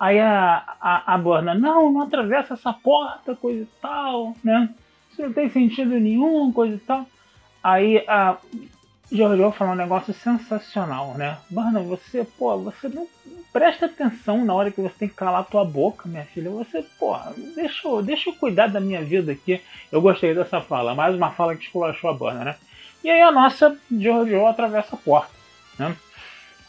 Aí 0.00 0.18
a, 0.18 0.64
a, 0.80 1.14
a 1.14 1.18
Borna, 1.18 1.54
não, 1.54 1.92
não 1.92 2.00
atravessa 2.00 2.54
essa 2.54 2.72
porta, 2.72 3.36
coisa 3.36 3.64
e 3.64 3.68
tal, 3.82 4.34
né? 4.42 4.70
Isso 5.12 5.20
não 5.20 5.30
tem 5.30 5.50
sentido 5.50 5.90
nenhum, 6.00 6.50
coisa 6.50 6.76
e 6.76 6.78
tal. 6.78 7.06
Aí 7.62 8.02
a 8.08 8.38
Giorgio 9.12 9.52
falou 9.52 9.74
um 9.74 9.76
negócio 9.76 10.14
sensacional, 10.14 11.12
né? 11.18 11.36
Borna, 11.50 11.80
você, 11.80 12.24
pô, 12.24 12.56
você 12.56 12.88
não 12.88 13.06
presta 13.52 13.84
atenção 13.86 14.42
na 14.42 14.54
hora 14.54 14.70
que 14.70 14.80
você 14.80 14.94
tem 15.00 15.08
que 15.08 15.14
calar 15.14 15.44
tua 15.44 15.66
boca, 15.66 16.08
minha 16.08 16.24
filha. 16.24 16.48
Você, 16.50 16.82
pô, 16.98 17.14
deixa, 17.54 17.86
eu, 17.86 18.02
deixa 18.02 18.30
eu 18.30 18.34
cuidar 18.34 18.68
da 18.68 18.80
minha 18.80 19.02
vida 19.02 19.32
aqui. 19.32 19.60
Eu 19.92 20.00
gostei 20.00 20.34
dessa 20.34 20.62
fala, 20.62 20.94
mais 20.94 21.14
uma 21.14 21.30
fala 21.30 21.54
que 21.54 21.64
esculachou 21.64 22.08
a 22.08 22.14
Borna, 22.14 22.42
né? 22.42 22.56
E 23.04 23.10
aí 23.10 23.20
a 23.20 23.30
nossa 23.30 23.76
Giorgio 23.90 24.46
atravessa 24.46 24.96
a 24.96 24.98
porta, 24.98 25.32
né? 25.78 25.94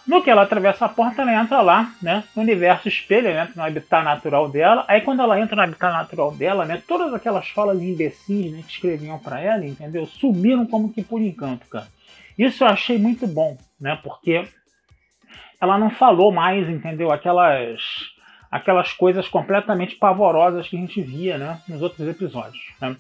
No 0.08 0.24
que 0.24 0.30
ela 0.30 0.44
atravessa 0.44 0.86
a 0.86 0.90
porta, 0.90 1.22
ela 1.22 1.34
entra 1.34 1.62
lá, 1.62 1.94
né? 2.02 2.24
No 2.36 2.42
universo 2.42 2.88
espelho, 2.88 3.28
ela 3.28 3.44
entra 3.44 3.54
no 3.56 3.64
habitat 3.64 4.04
natural 4.04 4.50
dela. 4.50 4.84
Aí 4.88 5.02
quando 5.02 5.22
ela 5.22 5.40
entra 5.40 5.56
no 5.56 5.62
habitat 5.62 5.94
natural 5.94 6.32
dela, 6.32 6.66
né? 6.66 6.82
Todas 6.88 7.14
aquelas 7.14 7.48
falas 7.50 7.82
imbecis 7.82 8.52
né, 8.52 8.64
que 8.66 8.74
escreviam 8.74 9.20
para 9.20 9.40
ela, 9.40 9.66
entendeu? 9.66 10.06
Sumiram 10.06 10.66
como 10.66 10.92
que 10.92 11.04
por 11.04 11.22
encanto, 11.22 11.68
cara. 11.68 11.88
Isso 12.38 12.64
eu 12.64 12.68
achei 12.68 12.98
muito 12.98 13.28
bom, 13.28 13.58
né? 13.80 14.00
Porque 14.02 14.48
ela 15.60 15.78
não 15.78 15.92
falou 15.92 16.32
mais, 16.32 16.68
entendeu? 16.68 17.12
Aquelas 17.12 17.82
aquelas 18.52 18.92
coisas 18.92 19.30
completamente 19.30 19.96
pavorosas 19.96 20.68
que 20.68 20.76
a 20.76 20.80
gente 20.80 21.02
via, 21.02 21.38
né? 21.38 21.62
Nos 21.70 21.82
outros 21.82 22.06
episódios. 22.08 22.62
Né? 22.82 22.98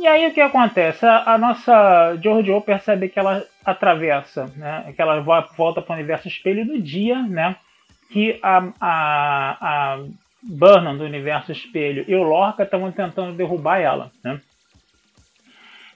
E 0.00 0.06
aí 0.06 0.26
o 0.26 0.32
que 0.32 0.40
acontece? 0.40 1.04
A, 1.04 1.34
a 1.34 1.38
nossa 1.38 2.16
Jojo 2.22 2.62
percebe 2.62 3.10
que 3.10 3.18
ela 3.18 3.44
atravessa, 3.62 4.46
né? 4.56 4.90
Que 4.96 5.02
ela 5.02 5.20
volta 5.20 5.82
para 5.82 5.92
o 5.92 5.96
universo 5.96 6.26
espelho 6.26 6.64
do 6.64 6.80
dia, 6.80 7.20
né? 7.22 7.56
Que 8.10 8.40
a, 8.42 8.64
a, 8.80 9.56
a 9.60 9.98
Burnham 10.42 10.96
do 10.96 11.04
universo 11.04 11.52
espelho 11.52 12.02
e 12.08 12.14
o 12.14 12.22
Lorca 12.22 12.62
estavam 12.62 12.90
tentando 12.90 13.36
derrubar 13.36 13.78
ela, 13.78 14.10
né? 14.24 14.40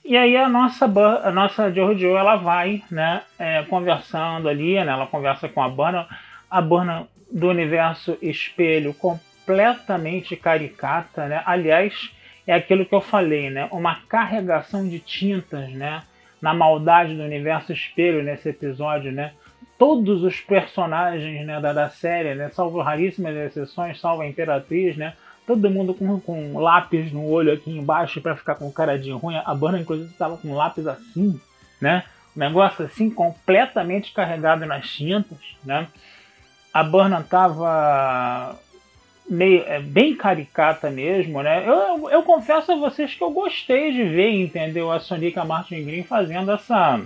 E 0.05 0.19
aí 0.19 0.37
a 0.37 0.51
nossa, 0.51 0.85
a 0.85 1.33
nossa 1.33 1.73
Jojo 1.73 2.15
ela 2.15 2.37
vai, 2.37 2.83
né, 2.91 3.23
é, 3.39 3.63
conversando 3.63 4.51
ali, 4.51 4.75
né, 4.75 4.93
ela 4.93 5.07
conversa 5.07 5.49
com 5.49 5.63
a 5.63 5.69
Burnham, 5.71 6.07
a 6.51 6.61
Burnham 6.61 7.09
do 7.33 7.49
universo 7.49 8.19
espelho 8.21 8.93
completamente 8.93 10.37
caricata, 10.37 11.27
né? 11.27 11.43
Aliás, 11.47 12.13
é 12.47 12.55
aquilo 12.55 12.85
que 12.85 12.95
eu 12.95 13.01
falei, 13.01 13.51
né? 13.51 13.69
Uma 13.73 13.97
carregação 14.09 14.87
de 14.89 14.99
tintas, 14.99 15.71
né? 15.71 16.03
Na 16.41 16.53
maldade 16.53 17.15
do 17.15 17.23
universo 17.23 17.73
espelho 17.73 18.23
nesse 18.23 18.51
episódio, 18.51 19.11
né? 19.11 19.33
Todos 19.79 20.23
os 20.23 20.41
personagens 20.41 21.45
né, 21.47 21.61
da, 21.61 21.73
da 21.73 21.89
série, 21.89 22.35
né? 22.35 22.51
Salvo 22.51 22.81
raríssimas 22.81 23.35
exceções, 23.35 24.01
salvo 24.01 24.23
a 24.23 24.29
Imperatriz, 24.29 24.97
né? 24.97 25.15
Todo 25.47 25.71
mundo 25.71 25.95
com, 25.95 26.21
com 26.21 26.59
lápis 26.59 27.13
no 27.13 27.27
olho 27.27 27.53
aqui 27.53 27.71
embaixo 27.71 28.21
para 28.21 28.37
ficar 28.37 28.55
com 28.55 28.71
cara 28.71 28.99
de 28.99 29.11
ruim. 29.11 29.41
A 29.45 29.55
banda, 29.55 29.79
inclusive, 29.79 30.11
estava 30.11 30.37
com 30.37 30.55
lápis 30.55 30.87
assim, 30.87 31.41
né? 31.81 32.05
Um 32.37 32.41
negócio 32.41 32.85
assim, 32.85 33.11
completamente 33.11 34.13
carregado 34.13 34.67
nas 34.67 34.89
tintas, 34.89 35.39
né? 35.65 35.87
A 36.73 36.83
Burna 36.83 37.21
estava 37.21 38.59
meio, 39.29 39.63
é, 39.67 39.81
bem 39.81 40.15
caricata 40.15 40.91
mesmo, 40.91 41.43
né? 41.43 41.65
Eu, 41.67 42.11
eu 42.11 42.23
confesso 42.23 42.73
a 42.73 42.77
vocês 42.77 43.15
que 43.15 43.23
eu 43.23 43.31
gostei 43.31 43.93
de 43.93 44.05
ver, 44.05 44.31
entendeu? 44.31 44.91
A 44.91 45.01
Sonica 45.01 45.45
Martin 45.45 45.85
Green 45.85 46.03
fazendo 46.03 46.53
essa 46.53 47.01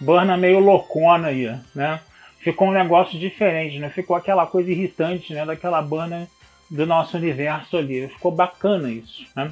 Burna 0.00 0.36
meio 0.36 0.60
loucona 0.60 1.28
aí, 1.28 1.54
né? 1.74 2.00
Ficou 2.38 2.68
um 2.68 2.72
negócio 2.72 3.18
diferente, 3.18 3.78
né? 3.78 3.90
Ficou 3.90 4.16
aquela 4.16 4.46
coisa 4.46 4.70
irritante, 4.70 5.34
né? 5.34 5.44
Daquela 5.44 5.82
Burna 5.82 6.26
do 6.70 6.86
nosso 6.86 7.16
universo 7.16 7.76
ali. 7.76 8.08
Ficou 8.08 8.30
bacana 8.30 8.90
isso, 8.90 9.26
né? 9.36 9.50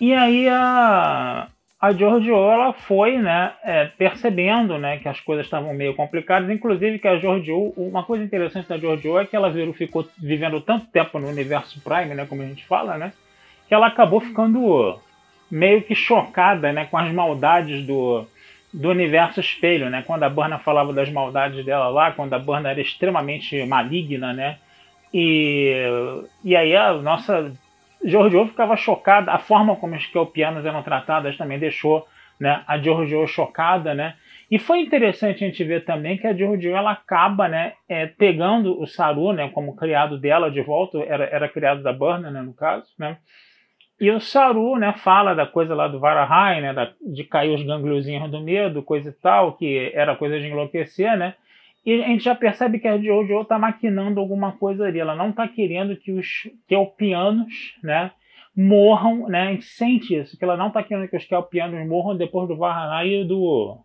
E 0.00 0.12
aí 0.12 0.48
a, 0.48 1.48
a 1.84 1.92
Giorgio 1.92 2.34
ela 2.50 2.72
foi 2.72 3.18
né, 3.18 3.52
é, 3.62 3.84
percebendo 3.84 4.78
né, 4.78 4.96
que 4.96 5.06
as 5.06 5.20
coisas 5.20 5.44
estavam 5.44 5.74
meio 5.74 5.94
complicadas, 5.94 6.48
inclusive 6.48 6.98
que 6.98 7.06
a 7.06 7.18
Giorgio, 7.18 7.74
uma 7.76 8.02
coisa 8.02 8.24
interessante 8.24 8.70
da 8.70 8.78
Giorgio 8.78 9.18
é 9.18 9.26
que 9.26 9.36
ela 9.36 9.50
virou, 9.50 9.74
ficou 9.74 10.08
vivendo 10.16 10.62
tanto 10.62 10.86
tempo 10.86 11.18
no 11.18 11.28
universo 11.28 11.78
Prime, 11.82 12.14
né, 12.14 12.24
como 12.24 12.40
a 12.40 12.46
gente 12.46 12.64
fala, 12.64 12.96
né, 12.96 13.12
que 13.68 13.74
ela 13.74 13.88
acabou 13.88 14.18
ficando 14.18 14.98
meio 15.50 15.82
que 15.82 15.94
chocada 15.94 16.72
né, 16.72 16.86
com 16.86 16.96
as 16.96 17.12
maldades 17.12 17.84
do, 17.84 18.26
do 18.72 18.88
universo 18.88 19.40
espelho, 19.40 19.90
né, 19.90 20.02
quando 20.06 20.22
a 20.22 20.30
Burna 20.30 20.58
falava 20.58 20.90
das 20.90 21.10
maldades 21.10 21.62
dela 21.66 21.88
lá, 21.88 22.12
quando 22.12 22.32
a 22.32 22.38
Burna 22.38 22.70
era 22.70 22.80
extremamente 22.80 23.62
maligna, 23.66 24.32
né, 24.32 24.56
e, 25.12 25.84
e 26.42 26.56
aí 26.56 26.74
a 26.74 26.94
nossa 26.94 27.52
Giorgio 28.04 28.46
ficava 28.46 28.76
chocada, 28.76 29.32
a 29.32 29.38
forma 29.38 29.76
como 29.76 29.96
os 29.96 30.06
kelpianos 30.06 30.64
eram 30.64 30.82
tratadas 30.82 31.36
também 31.36 31.58
deixou 31.58 32.06
né, 32.38 32.62
a 32.66 32.78
Giorgio 32.78 33.26
chocada, 33.26 33.94
né? 33.94 34.14
E 34.50 34.58
foi 34.58 34.80
interessante 34.80 35.42
a 35.42 35.46
gente 35.46 35.64
ver 35.64 35.84
também 35.84 36.18
que 36.18 36.26
a 36.26 36.34
Giorgio 36.34 36.76
ela 36.76 36.92
acaba 36.92 37.48
né, 37.48 37.72
é, 37.88 38.06
pegando 38.06 38.80
o 38.80 38.86
Saru 38.86 39.32
né, 39.32 39.48
como 39.48 39.74
criado 39.74 40.18
dela 40.18 40.50
de 40.50 40.60
volta, 40.60 40.98
era, 40.98 41.24
era 41.24 41.48
criado 41.48 41.82
da 41.82 41.92
Burna, 41.92 42.30
né, 42.30 42.42
no 42.42 42.52
caso, 42.52 42.86
né? 42.98 43.18
E 44.00 44.10
o 44.10 44.20
Saru 44.20 44.76
né, 44.76 44.92
fala 44.92 45.34
da 45.34 45.46
coisa 45.46 45.74
lá 45.74 45.88
do 45.88 46.00
Varahai, 46.00 46.60
né, 46.60 46.74
da, 46.74 46.92
de 47.00 47.24
cair 47.24 47.54
os 47.54 47.62
gangliozinhos 47.62 48.30
do 48.30 48.40
medo, 48.40 48.82
coisa 48.82 49.10
e 49.10 49.12
tal, 49.12 49.52
que 49.52 49.92
era 49.94 50.16
coisa 50.16 50.38
de 50.38 50.46
enlouquecer, 50.46 51.16
né? 51.16 51.34
E 51.84 52.02
a 52.02 52.06
gente 52.06 52.24
já 52.24 52.34
percebe 52.34 52.78
que 52.78 52.88
a 52.88 52.96
Jojo 52.96 53.42
está 53.42 53.58
maquinando 53.58 54.18
alguma 54.18 54.52
coisa 54.52 54.86
ali. 54.86 54.98
Ela 54.98 55.14
não 55.14 55.30
está 55.30 55.46
querendo 55.46 55.94
que 55.96 56.12
os 56.12 56.48
kelpianos 56.66 57.76
né, 57.82 58.10
morram. 58.56 59.28
Né? 59.28 59.42
A 59.42 59.52
gente 59.52 59.66
sente 59.66 60.14
isso, 60.14 60.38
que 60.38 60.44
ela 60.44 60.56
não 60.56 60.68
está 60.68 60.82
querendo 60.82 61.08
que 61.08 61.16
os 61.16 61.24
kelpianos 61.24 61.86
morram 61.86 62.16
depois 62.16 62.48
do 62.48 62.56
Varanai 62.56 63.08
e 63.08 63.24
do, 63.24 63.76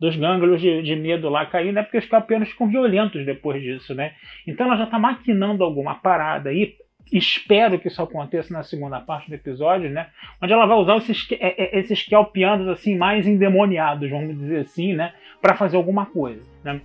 dos 0.00 0.16
gânglios 0.16 0.62
de, 0.62 0.82
de, 0.82 0.96
medo 0.96 1.28
lá 1.28 1.44
cair, 1.44 1.72
né? 1.72 1.82
porque 1.82 1.98
os 1.98 2.06
kelpianos 2.06 2.48
ficam 2.48 2.68
violentos 2.68 3.26
depois 3.26 3.62
disso. 3.62 3.94
Né? 3.94 4.14
Então 4.46 4.66
ela 4.66 4.76
já 4.76 4.84
está 4.84 4.98
maquinando 4.98 5.62
alguma 5.62 5.96
parada 5.96 6.48
aí. 6.48 6.74
Espero 7.12 7.78
que 7.78 7.86
isso 7.86 8.02
aconteça 8.02 8.52
na 8.52 8.64
segunda 8.64 8.98
parte 8.98 9.28
do 9.28 9.34
episódio, 9.36 9.88
né? 9.88 10.08
Onde 10.42 10.52
ela 10.52 10.66
vai 10.66 10.76
usar 10.76 10.96
esses, 10.96 11.24
é, 11.30 11.76
é, 11.76 11.78
esses 11.78 12.02
kelpianos 12.02 12.66
assim 12.66 12.96
mais 12.96 13.28
endemoniados, 13.28 14.10
vamos 14.10 14.36
dizer 14.36 14.62
assim, 14.62 14.92
né? 14.92 15.14
Para 15.40 15.54
fazer 15.54 15.76
alguma 15.76 16.06
coisa, 16.06 16.42
né? 16.64 16.80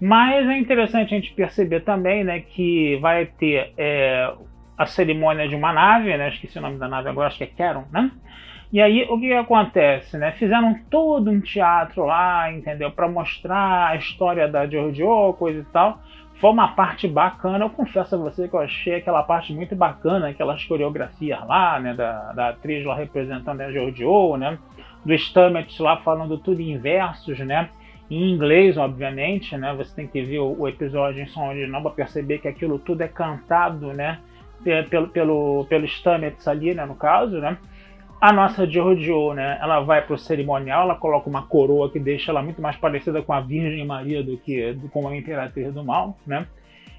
Mas 0.00 0.48
é 0.48 0.56
interessante 0.56 1.14
a 1.14 1.18
gente 1.18 1.32
perceber 1.34 1.80
também 1.80 2.24
né, 2.24 2.40
que 2.40 2.96
vai 2.96 3.26
ter 3.26 3.72
é, 3.76 4.32
a 4.78 4.86
cerimônia 4.86 5.46
de 5.46 5.54
uma 5.54 5.74
nave, 5.74 6.16
né? 6.16 6.30
Esqueci 6.30 6.58
o 6.58 6.62
nome 6.62 6.78
da 6.78 6.88
nave 6.88 7.08
agora, 7.10 7.28
acho 7.28 7.36
que 7.36 7.44
é 7.44 7.46
Keron, 7.46 7.84
né? 7.92 8.10
E 8.72 8.80
aí 8.80 9.02
o 9.10 9.20
que, 9.20 9.26
que 9.26 9.34
acontece, 9.34 10.16
né? 10.16 10.32
Fizeram 10.32 10.74
todo 10.88 11.30
um 11.30 11.40
teatro 11.40 12.06
lá, 12.06 12.50
entendeu? 12.50 12.90
Para 12.90 13.08
mostrar 13.08 13.88
a 13.88 13.96
história 13.96 14.48
da 14.48 14.66
Giorgio, 14.66 15.34
coisa 15.34 15.60
e 15.60 15.64
tal. 15.64 16.00
Foi 16.36 16.50
uma 16.50 16.68
parte 16.68 17.06
bacana. 17.06 17.64
Eu 17.64 17.70
confesso 17.70 18.14
a 18.14 18.18
você 18.18 18.48
que 18.48 18.54
eu 18.54 18.60
achei 18.60 18.94
aquela 18.94 19.22
parte 19.22 19.52
muito 19.52 19.76
bacana, 19.76 20.28
aquelas 20.28 20.64
coreografias 20.64 21.46
lá, 21.46 21.78
né? 21.78 21.92
Da, 21.92 22.32
da 22.32 22.48
atriz 22.50 22.82
lá 22.86 22.94
representando 22.94 23.60
a 23.60 23.70
Giorgio, 23.70 24.36
né? 24.38 24.56
Do 25.04 25.12
Stamets 25.12 25.78
lá 25.78 25.98
falando 25.98 26.38
tudo 26.38 26.62
em 26.62 26.78
versos, 26.78 27.38
né? 27.40 27.68
Em 28.10 28.32
inglês, 28.32 28.76
obviamente, 28.76 29.56
né? 29.56 29.72
Você 29.74 29.94
tem 29.94 30.06
que 30.06 30.20
ver 30.22 30.40
o, 30.40 30.66
episódio 30.66 31.22
em 31.22 31.26
som 31.26 31.48
original 31.48 31.80
para 31.80 31.92
perceber 31.92 32.38
que 32.38 32.48
aquilo 32.48 32.78
tudo 32.78 33.02
é 33.02 33.08
cantado, 33.08 33.92
né? 33.92 34.18
Pelo, 34.90 35.08
pelo, 35.08 35.66
pelo 35.68 35.86
Stamets 35.86 36.46
ali, 36.48 36.74
né? 36.74 36.84
No 36.84 36.96
caso, 36.96 37.38
né? 37.38 37.56
A 38.20 38.32
nossa 38.32 38.66
Giorgio, 38.66 39.32
né? 39.32 39.58
Ela 39.62 39.80
vai 39.80 40.02
pro 40.04 40.18
cerimonial, 40.18 40.82
ela 40.82 40.96
coloca 40.96 41.30
uma 41.30 41.46
coroa 41.46 41.90
que 41.90 42.00
deixa 42.00 42.32
ela 42.32 42.42
muito 42.42 42.60
mais 42.60 42.76
parecida 42.76 43.22
com 43.22 43.32
a 43.32 43.40
Virgem 43.40 43.86
Maria 43.86 44.22
do 44.22 44.36
que 44.36 44.76
com 44.92 45.06
a 45.08 45.16
Imperatriz 45.16 45.72
do 45.72 45.84
Mal, 45.84 46.18
né? 46.26 46.46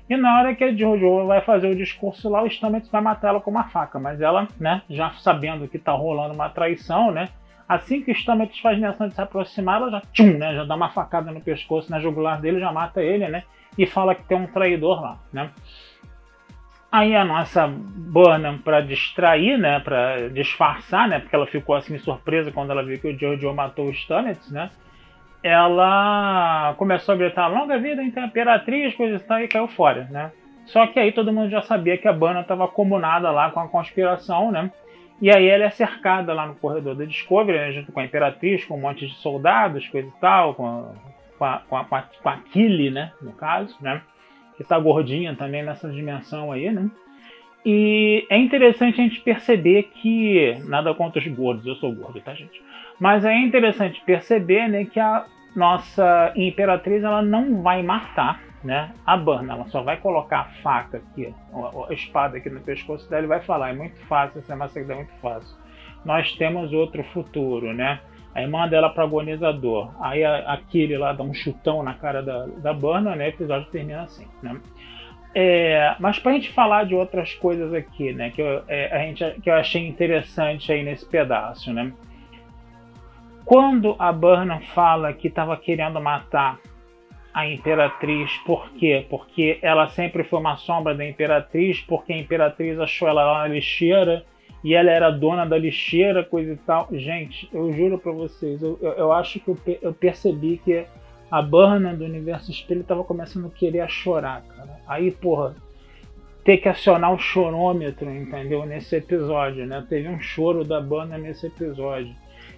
E 0.09 0.17
na 0.17 0.39
hora 0.39 0.55
que 0.55 0.63
a 0.63 0.75
Jojo 0.75 1.27
vai 1.27 1.41
fazer 1.41 1.67
o 1.67 1.75
discurso 1.75 2.27
lá, 2.27 2.41
o 2.43 2.49
Stamets 2.49 2.89
vai 2.89 3.01
matar 3.01 3.29
ela 3.29 3.39
com 3.39 3.51
uma 3.51 3.65
faca. 3.65 3.99
Mas 3.99 4.19
ela, 4.19 4.47
né, 4.59 4.81
já 4.89 5.11
sabendo 5.11 5.67
que 5.67 5.77
tá 5.77 5.91
rolando 5.91 6.33
uma 6.33 6.49
traição, 6.49 7.11
né, 7.11 7.29
Assim 7.71 8.01
que 8.01 8.11
o 8.11 8.15
Stamets 8.15 8.59
faz 8.59 8.77
menção 8.77 9.07
de 9.07 9.15
se 9.15 9.21
aproximar, 9.21 9.81
ela 9.81 9.91
já, 9.91 10.01
tchum, 10.11 10.37
né, 10.37 10.53
já 10.53 10.65
dá 10.65 10.75
uma 10.75 10.89
facada 10.89 11.31
no 11.31 11.39
pescoço, 11.39 11.89
na 11.89 12.01
jugular 12.01 12.41
dele, 12.41 12.59
já 12.59 12.69
mata 12.69 13.01
ele, 13.01 13.25
né? 13.29 13.43
E 13.77 13.85
fala 13.85 14.13
que 14.13 14.25
tem 14.25 14.37
um 14.37 14.45
traidor 14.45 15.01
lá, 15.01 15.19
né? 15.31 15.51
Aí 16.91 17.15
a 17.15 17.23
nossa 17.23 17.69
Burnham, 17.69 18.57
para 18.57 18.81
distrair, 18.81 19.57
né, 19.57 19.79
para 19.79 20.27
disfarçar, 20.27 21.07
né, 21.07 21.19
porque 21.19 21.33
ela 21.33 21.47
ficou 21.47 21.73
assim 21.73 21.97
surpresa 21.97 22.51
quando 22.51 22.71
ela 22.71 22.83
viu 22.83 22.99
que 22.99 23.07
o 23.07 23.17
Jojo 23.17 23.53
matou 23.53 23.87
o 23.87 23.93
Stamets, 23.93 24.51
né? 24.51 24.69
Ela 25.41 26.75
começou 26.77 27.15
a 27.15 27.17
gritar 27.17 27.47
longa 27.47 27.79
vida 27.79 28.03
imperatriz, 28.03 28.93
coisa 28.95 29.15
e 29.15 29.19
tal, 29.19 29.39
e 29.39 29.47
caiu 29.47 29.69
fora, 29.69 30.09
né? 30.11 30.29
Só 30.65 30.85
que 30.87 30.99
aí 30.99 31.13
todo 31.13 31.31
mundo 31.31 31.49
já 31.49 31.61
sabia 31.61 31.97
que 31.97 32.07
a 32.09 32.11
Burnham 32.11 32.41
estava 32.41 32.67
comunada 32.67 33.31
lá 33.31 33.49
com 33.49 33.61
a 33.61 33.69
conspiração, 33.69 34.51
né? 34.51 34.69
E 35.21 35.29
aí 35.29 35.47
ela 35.47 35.65
é 35.65 35.69
cercada 35.69 36.33
lá 36.33 36.47
no 36.47 36.55
corredor 36.55 36.95
da 36.95 37.05
Discovery, 37.05 37.57
né, 37.57 37.71
junto 37.71 37.91
com 37.91 37.99
a 37.99 38.05
Imperatriz, 38.05 38.65
com 38.65 38.75
um 38.75 38.81
monte 38.81 39.05
de 39.07 39.13
soldados, 39.15 39.87
coisa 39.87 40.07
e 40.07 40.19
tal, 40.19 40.55
com 40.55 40.65
a, 40.65 40.93
com 41.37 41.45
a, 41.45 41.83
com 41.85 41.95
a, 41.95 42.01
com 42.23 42.29
a 42.29 42.37
Kili, 42.37 42.89
né, 42.89 43.11
no 43.21 43.31
caso, 43.33 43.77
né, 43.79 44.01
que 44.57 44.63
tá 44.63 44.79
gordinha 44.79 45.35
também 45.35 45.61
nessa 45.63 45.87
dimensão 45.89 46.51
aí, 46.51 46.71
né. 46.71 46.89
E 47.63 48.25
é 48.31 48.37
interessante 48.39 48.99
a 48.99 49.03
gente 49.03 49.21
perceber 49.21 49.91
que, 49.93 50.55
nada 50.67 50.91
contra 50.95 51.19
os 51.21 51.27
gordos, 51.27 51.67
eu 51.67 51.75
sou 51.75 51.93
gordo, 51.93 52.19
tá 52.21 52.33
gente? 52.33 52.59
Mas 52.99 53.23
é 53.23 53.37
interessante 53.37 54.01
perceber, 54.03 54.67
né, 54.67 54.85
que 54.85 54.99
a 54.99 55.25
nossa 55.55 56.33
Imperatriz, 56.35 57.03
ela 57.03 57.21
não 57.21 57.61
vai 57.61 57.83
matar 57.83 58.41
né? 58.63 58.93
A 59.05 59.17
Burna, 59.17 59.53
ela 59.53 59.65
só 59.65 59.81
vai 59.81 59.97
colocar 59.97 60.39
a 60.41 60.45
faca 60.61 60.97
aqui, 60.97 61.33
a, 61.53 61.93
espada 61.93 62.37
aqui 62.37 62.49
no 62.49 62.61
pescoço 62.61 63.09
dela 63.09 63.23
e 63.23 63.27
vai 63.27 63.41
falar, 63.41 63.71
é 63.71 63.73
muito 63.73 63.99
fácil, 64.05 64.39
essa 64.39 64.55
massacre 64.55 64.91
é 64.91 64.95
muito 64.95 65.13
fácil. 65.21 65.55
Nós 66.05 66.33
temos 66.33 66.71
outro 66.73 67.03
futuro, 67.05 67.73
né? 67.73 67.99
Aí 68.33 68.47
manda 68.47 68.75
ela 68.75 68.89
para 68.89 69.03
agonizador. 69.03 69.91
Aí 69.99 70.23
a, 70.23 70.53
a 70.53 70.59
lá 70.97 71.13
dá 71.13 71.23
um 71.23 71.33
chutão 71.33 71.83
na 71.83 71.93
cara 71.93 72.23
da, 72.23 72.45
da 72.45 72.73
Burna, 72.73 73.15
né? 73.15 73.25
O 73.25 73.29
episódio 73.29 73.69
termina 73.69 74.03
assim, 74.03 74.27
né? 74.41 74.59
É, 75.33 75.95
mas 75.99 76.19
para 76.19 76.31
a 76.31 76.33
gente 76.35 76.51
falar 76.51 76.85
de 76.85 76.95
outras 76.95 77.33
coisas 77.33 77.73
aqui, 77.73 78.13
né? 78.13 78.31
Que 78.31 78.41
eu, 78.41 78.63
é, 78.67 78.93
a 78.93 78.99
gente, 78.99 79.41
que 79.41 79.49
eu 79.49 79.55
achei 79.55 79.85
interessante 79.87 80.71
aí 80.71 80.83
nesse 80.83 81.05
pedaço, 81.05 81.73
né? 81.73 81.91
Quando 83.45 83.95
a 83.99 84.11
Burna 84.11 84.61
fala 84.73 85.13
que 85.13 85.27
estava 85.27 85.57
querendo 85.57 85.99
matar 85.99 86.57
a 87.33 87.47
Imperatriz. 87.47 88.31
Por 88.45 88.69
quê? 88.71 89.05
Porque 89.09 89.59
ela 89.61 89.87
sempre 89.89 90.23
foi 90.23 90.39
uma 90.39 90.57
sombra 90.57 90.93
da 90.93 91.07
Imperatriz, 91.07 91.79
porque 91.81 92.13
a 92.13 92.17
Imperatriz 92.17 92.79
achou 92.79 93.07
ela 93.07 93.23
lá 93.23 93.39
na 93.39 93.53
lixeira 93.53 94.25
e 94.63 94.73
ela 94.73 94.91
era 94.91 95.09
dona 95.09 95.45
da 95.45 95.57
lixeira, 95.57 96.23
coisa 96.23 96.53
e 96.53 96.57
tal. 96.57 96.87
Gente, 96.91 97.49
eu 97.53 97.71
juro 97.73 97.97
para 97.97 98.11
vocês, 98.11 98.61
eu, 98.61 98.77
eu, 98.81 98.91
eu, 98.91 99.11
acho 99.11 99.39
que 99.39 99.49
eu, 99.49 99.57
eu, 99.81 99.93
percebi 99.93 100.61
que 100.63 100.85
a 101.29 101.41
Burna 101.41 101.95
do 101.95 102.03
Universo 102.05 102.51
Espelho 102.51 102.83
tava 102.83 103.03
começando 103.03 103.47
a 103.47 103.49
querer 103.49 103.89
chorar, 103.89 104.43
cara. 104.43 104.79
Aí, 104.87 105.11
porra, 105.11 105.55
ter 106.43 106.57
que 106.57 106.67
acionar 106.67 107.13
o 107.13 107.19
chorômetro, 107.19 108.09
entendeu? 108.09 108.65
Nesse 108.65 108.97
episódio, 108.97 109.65
né? 109.65 109.85
Teve 109.87 110.09
um 110.09 110.19
choro 110.19 110.63
da 110.63 110.81
Burna 110.81 111.17
nesse 111.17 111.47
episódio. 111.47 112.13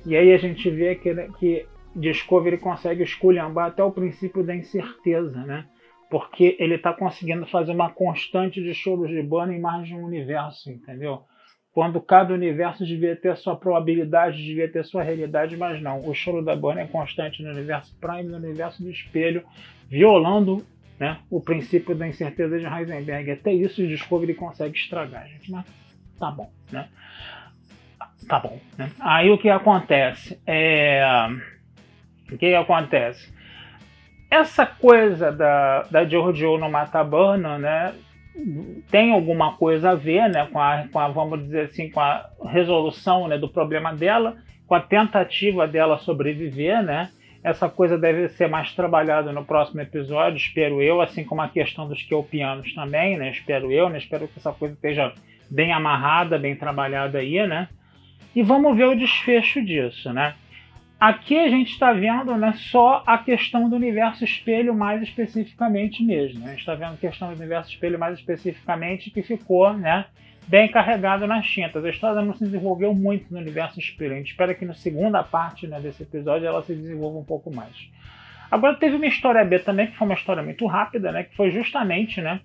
E 0.06 0.18
aí 0.18 0.34
a 0.34 0.38
gente 0.38 0.70
vê 0.70 0.96
que, 0.96 1.13
que 1.39 1.65
Discovery 1.96 2.58
consegue 2.58 3.04
esculhambar 3.04 3.68
até 3.68 3.84
o 3.84 3.92
princípio 3.92 4.44
da 4.44 4.56
incerteza, 4.56 5.44
né? 5.46 5.66
Porque 6.10 6.56
ele 6.60 6.76
está 6.76 6.94
conseguindo 6.94 7.46
fazer 7.46 7.72
uma 7.72 7.90
constante 7.90 8.62
de 8.62 8.74
choros 8.74 9.10
de 9.10 9.22
Burna 9.22 9.54
em 9.54 9.60
mais 9.60 9.88
de 9.88 9.96
um 9.96 10.04
universo, 10.04 10.70
entendeu? 10.70 11.24
quando 11.74 12.00
cada 12.00 12.34
universo 12.34 12.86
devia 12.86 13.16
ter 13.16 13.36
sua 13.36 13.56
probabilidade, 13.56 14.38
devia 14.38 14.72
ter 14.72 14.86
sua 14.86 15.02
realidade, 15.02 15.58
mas 15.58 15.82
não. 15.82 16.08
O 16.08 16.14
choro 16.14 16.44
da 16.44 16.56
Bunny 16.56 16.82
é 16.82 16.86
constante 16.86 17.42
no 17.42 17.50
universo 17.50 17.98
Prime, 18.00 18.30
no 18.30 18.38
universo 18.38 18.84
do 18.84 18.92
espelho, 18.92 19.44
violando 19.90 20.64
né, 21.00 21.18
o 21.32 21.42
princípio 21.42 21.96
da 21.96 22.08
incerteza 22.08 22.60
de 22.60 22.66
Heisenberg. 22.66 23.32
Até 23.32 23.52
isso 23.52 23.82
o 23.82 23.88
Discovery 23.88 24.36
consegue 24.36 24.78
estragar, 24.78 25.28
gente. 25.28 25.52
Mas 25.52 25.66
tá 26.20 26.30
bom, 26.30 26.52
né? 26.72 26.88
Tá 28.28 28.40
bom. 28.40 28.60
Né? 28.78 28.92
Aí 29.00 29.32
o 29.32 29.38
que 29.40 29.50
acontece? 29.50 30.40
É... 30.46 31.28
O 32.32 32.38
que 32.38 32.53
acontece? 32.56 33.34
Essa 34.30 34.65
coisa 34.65 35.32
da, 35.32 35.84
da 35.84 36.06
Giorgio 36.06 36.58
no 36.58 36.70
Matabana, 36.70 37.58
né? 37.58 37.94
tem 38.89 39.12
alguma 39.12 39.53
coisa 39.53 39.92
a 39.92 39.96
ver 39.96 40.27
né, 40.30 40.48
com, 40.51 40.60
a, 40.60 40.86
com 40.92 41.00
a, 41.00 41.08
vamos 41.08 41.44
dizer 41.44 41.65
assim, 41.65 41.89
com 41.89 42.00
a 42.00 42.25
resolução 42.48 43.27
né, 43.27 43.38
do 43.38 43.48
problema 43.48 43.94
dela, 43.94 44.38
com 44.65 44.74
a 44.74 44.80
tentativa 44.80 45.68
dela 45.68 46.00
sobreviver, 46.00 46.82
né? 46.82 47.10
Essa 47.44 47.68
coisa 47.68 47.98
deve 47.98 48.30
ser 48.30 48.48
mais 48.48 48.74
trabalhada 48.74 49.34
no 49.34 49.44
próximo 49.44 49.82
episódio, 49.82 50.38
espero 50.38 50.82
eu, 50.82 51.01
assim 51.01 51.25
como 51.25 51.42
a 51.42 51.50
questão 51.50 51.88
dos 51.88 52.01
Kelpianos 52.01 52.74
também, 52.74 53.18
né? 53.18 53.30
Espero 53.32 53.70
eu, 53.70 53.89
né? 53.89 53.98
Espero 53.98 54.27
que 54.30 54.39
essa 54.39 54.53
coisa 54.53 54.74
esteja 54.74 55.13
bem 55.51 55.74
amarrada, 55.74 56.39
bem 56.39 56.56
trabalhada 56.56 57.20
aí, 57.20 57.46
né? 57.46 57.68
E 58.34 58.42
vamos 58.42 58.75
ver 58.77 58.86
o 58.86 58.96
desfecho 58.96 59.63
disso, 59.63 60.12
né? 60.13 60.36
Aqui 61.04 61.38
a 61.38 61.50
gente 61.50 61.74
está 61.74 61.92
vendo 61.92 62.34
né, 62.38 62.54
só 62.56 63.04
a 63.06 63.18
questão 63.18 63.70
do 63.70 63.76
universo 63.76 64.24
espelho 64.24 64.74
mais 64.74 65.02
especificamente 65.02 66.02
mesmo. 66.02 66.40
Né? 66.40 66.46
A 66.46 66.50
gente 66.52 66.60
está 66.60 66.76
vendo 66.76 66.94
a 66.94 66.98
questão 66.98 67.28
do 67.28 67.36
universo 67.36 67.72
espelho 67.72 68.00
mais 68.00 68.18
especificamente 68.18 69.12
que 69.12 69.22
ficou 69.22 69.74
né, 69.74 70.06
bem 70.48 70.72
carregado 70.72 71.28
nas 71.28 71.46
tintas. 71.46 71.84
A 71.84 71.90
história 71.90 72.22
não 72.22 72.34
se 72.34 72.46
desenvolveu 72.46 72.96
muito 72.96 73.26
no 73.34 73.38
universo 73.38 73.82
espelho. 73.82 74.14
A 74.14 74.16
gente 74.16 74.32
espera 74.32 74.56
que 74.56 74.64
na 74.64 74.76
segunda 74.76 75.22
parte 75.22 75.68
né, 75.68 75.78
desse 75.82 76.04
episódio 76.04 76.48
ela 76.48 76.64
se 76.64 76.74
desenvolva 76.74 77.20
um 77.20 77.26
pouco 77.26 77.54
mais. 77.54 77.92
Agora 78.50 78.78
teve 78.78 78.96
uma 78.96 79.06
história 79.06 79.44
B 79.44 79.60
também, 79.60 79.88
que 79.88 79.98
foi 79.98 80.08
uma 80.08 80.16
história 80.16 80.42
muito 80.42 80.66
rápida, 80.68 81.12
né, 81.12 81.24
que 81.26 81.36
foi 81.36 81.52
justamente 81.52 82.22
né, 82.22 82.40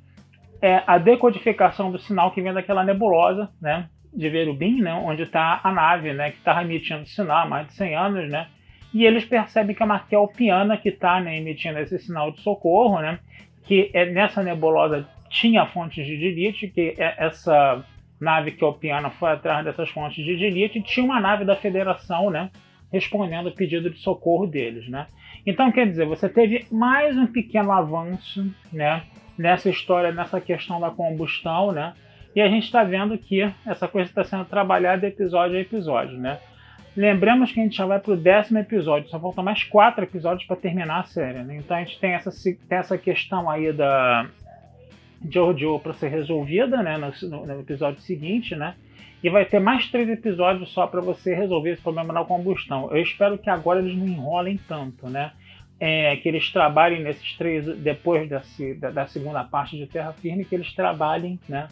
é, 0.60 0.82
a 0.84 0.98
decodificação 0.98 1.92
do 1.92 1.98
sinal 2.00 2.32
que 2.32 2.42
vem 2.42 2.52
daquela 2.52 2.82
nebulosa, 2.82 3.50
né, 3.62 3.88
de 4.12 4.28
Verubim, 4.28 4.80
né, 4.80 4.92
onde 4.94 5.22
está 5.22 5.60
a 5.62 5.72
nave, 5.72 6.12
né, 6.12 6.30
que 6.30 6.38
está 6.38 6.62
emitindo 6.62 7.06
sinal 7.06 7.38
há 7.38 7.46
mais 7.46 7.66
de 7.66 7.74
100 7.74 7.94
anos, 7.94 8.30
né, 8.30 8.48
e 8.92 9.04
eles 9.04 9.24
percebem 9.24 9.74
que 9.74 9.82
é 9.82 9.86
uma 9.86 10.00
Kelpiana 10.00 10.76
que 10.76 10.88
está 10.88 11.20
né, 11.20 11.36
emitindo 11.36 11.78
esse 11.78 11.98
sinal 11.98 12.30
de 12.30 12.40
socorro, 12.40 13.00
né, 13.00 13.18
que 13.64 13.90
é, 13.92 14.06
nessa 14.06 14.42
nebulosa 14.42 15.06
tinha 15.28 15.66
fontes 15.66 16.06
de 16.06 16.18
dilite, 16.18 16.68
que 16.68 16.94
é 16.96 17.14
essa 17.18 17.84
nave 18.20 18.52
Kelpiana 18.52 19.10
foi 19.10 19.30
atrás 19.30 19.64
dessas 19.64 19.90
fontes 19.90 20.24
de 20.24 20.36
dilite, 20.36 20.78
e 20.78 20.82
tinha 20.82 21.04
uma 21.04 21.20
nave 21.20 21.44
da 21.44 21.54
Federação, 21.54 22.30
né, 22.30 22.50
respondendo 22.90 23.48
o 23.48 23.54
pedido 23.54 23.90
de 23.90 23.98
socorro 23.98 24.46
deles, 24.46 24.88
né. 24.88 25.06
Então, 25.46 25.70
quer 25.70 25.86
dizer, 25.86 26.06
você 26.06 26.28
teve 26.28 26.66
mais 26.70 27.16
um 27.16 27.26
pequeno 27.26 27.70
avanço, 27.70 28.52
né, 28.72 29.02
nessa 29.36 29.70
história, 29.70 30.10
nessa 30.10 30.40
questão 30.40 30.80
da 30.80 30.90
combustão, 30.90 31.72
né, 31.72 31.94
e 32.34 32.40
a 32.40 32.48
gente 32.48 32.64
está 32.64 32.84
vendo 32.84 33.16
que 33.16 33.42
essa 33.66 33.88
coisa 33.88 34.08
está 34.08 34.24
sendo 34.24 34.44
trabalhada 34.44 35.06
episódio 35.06 35.56
a 35.56 35.60
episódio, 35.60 36.18
né? 36.18 36.38
Lembramos 36.96 37.52
que 37.52 37.60
a 37.60 37.62
gente 37.62 37.76
já 37.76 37.86
vai 37.86 38.00
para 38.00 38.12
o 38.12 38.16
décimo 38.16 38.58
episódio, 38.58 39.08
só 39.08 39.20
faltam 39.20 39.44
mais 39.44 39.62
quatro 39.62 40.02
episódios 40.02 40.46
para 40.46 40.56
terminar 40.56 41.00
a 41.00 41.04
série, 41.04 41.44
né? 41.44 41.56
Então 41.56 41.76
a 41.76 41.80
gente 41.80 41.98
tem 42.00 42.10
essa, 42.10 42.30
tem 42.68 42.78
essa 42.78 42.98
questão 42.98 43.48
aí 43.48 43.72
da 43.72 44.28
Jojo 45.30 45.78
para 45.80 45.94
ser 45.94 46.08
resolvida, 46.08 46.82
né? 46.82 46.96
No, 46.96 47.46
no, 47.46 47.60
episódio 47.60 48.00
seguinte, 48.00 48.54
né? 48.54 48.74
E 49.22 49.30
vai 49.30 49.44
ter 49.44 49.58
mais 49.58 49.88
três 49.90 50.08
episódios 50.08 50.70
só 50.70 50.86
para 50.86 51.00
você 51.00 51.34
resolver 51.34 51.70
esse 51.70 51.82
problema 51.82 52.12
da 52.12 52.24
combustão. 52.24 52.88
Eu 52.90 53.02
espero 53.02 53.38
que 53.38 53.50
agora 53.50 53.80
eles 53.80 53.96
não 53.96 54.06
enrolem 54.06 54.58
tanto, 54.68 55.08
né? 55.08 55.32
É, 55.80 56.16
que 56.16 56.28
eles 56.28 56.50
trabalhem 56.50 57.02
nesses 57.02 57.36
três, 57.36 57.64
depois 57.78 58.28
desse, 58.28 58.74
da, 58.74 58.90
da 58.90 59.06
segunda 59.06 59.44
parte 59.44 59.76
de 59.76 59.86
Terra 59.86 60.12
Firme, 60.12 60.44
que 60.44 60.54
eles 60.54 60.72
trabalhem, 60.72 61.38
né? 61.48 61.68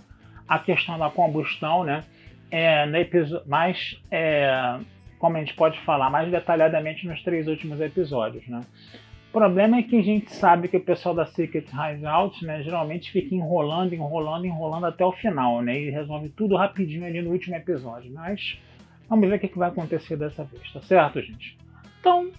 A 0.48 0.58
questão 0.58 0.98
da 0.98 1.10
combustão, 1.10 1.84
né? 1.84 2.04
É, 2.50 2.86
no 2.86 2.96
episódio, 2.96 3.46
mais, 3.48 4.00
é, 4.10 4.78
como 5.18 5.36
a 5.36 5.40
gente 5.40 5.54
pode 5.54 5.78
falar, 5.80 6.10
mais 6.10 6.30
detalhadamente 6.30 7.06
nos 7.06 7.22
três 7.22 7.48
últimos 7.48 7.80
episódios, 7.80 8.46
né? 8.46 8.60
O 9.28 9.32
problema 9.32 9.78
é 9.78 9.82
que 9.82 9.98
a 9.98 10.02
gente 10.02 10.32
sabe 10.32 10.68
que 10.68 10.76
o 10.76 10.80
pessoal 10.80 11.14
da 11.14 11.26
Secret 11.26 11.66
Hideout, 11.66 12.42
né, 12.44 12.62
geralmente 12.62 13.10
fica 13.10 13.34
enrolando, 13.34 13.92
enrolando, 13.92 14.46
enrolando 14.46 14.86
até 14.86 15.04
o 15.04 15.12
final, 15.12 15.60
né? 15.60 15.78
E 15.78 15.90
resolve 15.90 16.30
tudo 16.30 16.56
rapidinho 16.56 17.04
ali 17.04 17.20
no 17.20 17.30
último 17.30 17.54
episódio. 17.54 18.10
Mas 18.14 18.58
vamos 19.08 19.28
ver 19.28 19.36
o 19.36 19.38
que 19.38 19.58
vai 19.58 19.68
acontecer 19.68 20.16
dessa 20.16 20.44
vez, 20.44 20.72
tá 20.72 20.80
certo, 20.80 21.20
gente? 21.20 21.58
Então, 22.00 22.30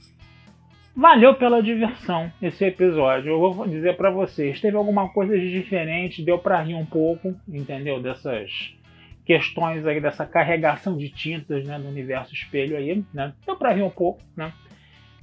Valeu 0.97 1.35
pela 1.35 1.61
diversão 1.61 2.31
esse 2.41 2.65
episódio. 2.65 3.29
Eu 3.29 3.53
vou 3.53 3.67
dizer 3.67 3.95
para 3.95 4.09
vocês, 4.09 4.59
teve 4.59 4.75
alguma 4.75 5.07
coisa 5.09 5.37
de 5.37 5.51
diferente, 5.51 6.23
deu 6.23 6.39
para 6.39 6.59
rir 6.59 6.73
um 6.73 6.87
pouco, 6.87 7.35
entendeu? 7.47 8.01
Dessas 8.01 8.75
questões 9.23 9.85
aí 9.85 10.01
dessa 10.01 10.25
carregação 10.25 10.97
de 10.97 11.09
tintas, 11.09 11.63
né, 11.67 11.77
do 11.77 11.87
universo 11.87 12.33
espelho 12.33 12.75
aí, 12.75 13.05
né? 13.13 13.31
Deu 13.45 13.55
para 13.55 13.73
rir 13.73 13.83
um 13.83 13.91
pouco, 13.91 14.23
né? 14.35 14.51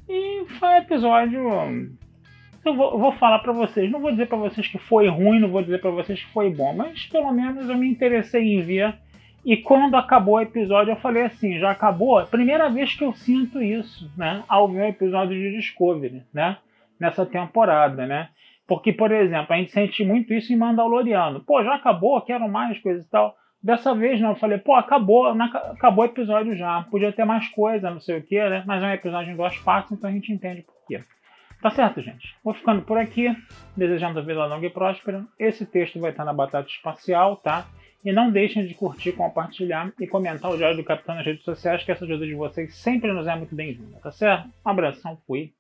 E 0.09 0.45
foi 0.61 0.77
episódio 0.77 1.43
eu 2.65 2.77
vou, 2.77 2.93
eu 2.93 2.99
vou 2.99 3.13
falar 3.13 3.41
para 3.41 3.53
vocês, 3.53 3.91
não 3.91 4.01
vou 4.01 4.13
dizer 4.13 4.29
para 4.29 4.39
vocês 4.39 4.69
que 4.69 4.79
foi 4.79 5.09
ruim, 5.09 5.41
não 5.41 5.51
vou 5.51 5.61
dizer 5.61 5.81
para 5.81 5.91
vocês 5.91 6.23
que 6.23 6.33
foi 6.33 6.51
bom, 6.51 6.73
mas 6.73 7.05
pelo 7.07 7.33
menos 7.33 7.69
eu 7.69 7.77
me 7.77 7.89
interessei 7.89 8.43
em 8.43 8.63
ver 8.63 8.95
e 9.45 9.59
quando 9.59 9.95
acabou 9.97 10.37
o 10.37 10.41
episódio, 10.41 10.93
eu 10.93 10.97
falei 10.97 11.25
assim: 11.25 11.59
já 11.59 11.71
acabou? 11.71 12.25
Primeira 12.27 12.71
vez 12.71 12.95
que 12.95 13.05
eu 13.05 13.13
sinto 13.13 13.63
isso, 13.63 14.11
né? 14.17 14.43
Ao 14.49 14.67
ver 14.67 14.83
o 14.83 14.89
episódio 14.89 15.37
de 15.37 15.57
Discovery, 15.57 16.23
né? 16.33 16.57
Nessa 16.99 17.27
temporada, 17.27 18.07
né? 18.07 18.29
Porque, 18.67 18.93
por 18.93 19.13
exemplo, 19.13 19.55
a 19.55 19.57
gente 19.59 19.73
sente 19.73 20.05
muito 20.05 20.33
isso 20.33 20.53
em 20.53 20.57
Mandaloriano. 20.57 21.41
Pô, 21.41 21.63
já 21.63 21.75
acabou, 21.75 22.21
quero 22.23 22.49
mais 22.49 22.79
coisas 22.79 23.05
e 23.05 23.11
tal. 23.11 23.37
Dessa 23.63 23.95
vez 23.95 24.21
não, 24.21 24.31
eu 24.31 24.37
falei, 24.37 24.59
pô, 24.59 24.75
acabou, 24.75 25.27
acabou 25.27 26.05
o 26.05 26.09
episódio 26.09 26.57
já. 26.57 26.83
Podia 26.91 27.13
ter 27.13 27.25
mais 27.25 27.49
coisa, 27.49 27.91
não 27.91 28.01
sei 28.01 28.19
o 28.19 28.23
que, 28.23 28.37
né? 28.49 28.63
Mas 28.67 28.83
é 28.83 28.87
um 28.87 28.93
episódio 28.93 29.33
em 29.33 29.37
duas 29.37 29.57
partes, 29.59 29.93
então 29.93 30.09
a 30.09 30.13
gente 30.13 30.33
entende 30.33 30.63
por 30.63 30.75
quê. 30.87 31.01
Tá 31.63 31.71
certo, 31.71 32.03
gente? 32.03 32.35
Vou 32.45 32.53
ficando 32.53 32.83
por 32.83 32.99
aqui, 32.99 33.35
desejando 33.77 34.23
vida 34.23 34.45
longa 34.45 34.67
e 34.67 34.71
próspera. 34.71 35.25
Esse 35.39 35.65
texto 35.65 35.99
vai 35.99 36.11
estar 36.11 36.25
na 36.25 36.33
Batata 36.33 36.69
Espacial, 36.69 37.37
tá? 37.37 37.67
E 38.05 38.13
não 38.13 38.31
deixem 38.31 38.67
de 38.67 38.75
curtir, 38.75 39.13
compartilhar 39.13 39.91
e 39.99 40.07
comentar 40.07 40.51
o 40.51 40.57
Diário 40.59 40.77
do 40.77 40.85
Capitão 40.85 41.15
nas 41.15 41.25
redes 41.25 41.43
sociais, 41.43 41.83
que 41.83 41.91
essa 41.91 42.05
ajuda 42.05 42.27
de 42.27 42.35
vocês 42.35 42.75
sempre 42.77 43.11
nos 43.11 43.27
é 43.27 43.35
muito 43.35 43.55
bem-vinda, 43.55 43.99
tá 44.03 44.13
certo? 44.13 44.51
Um 44.65 44.69
abração, 44.69 45.19
fui. 45.27 45.55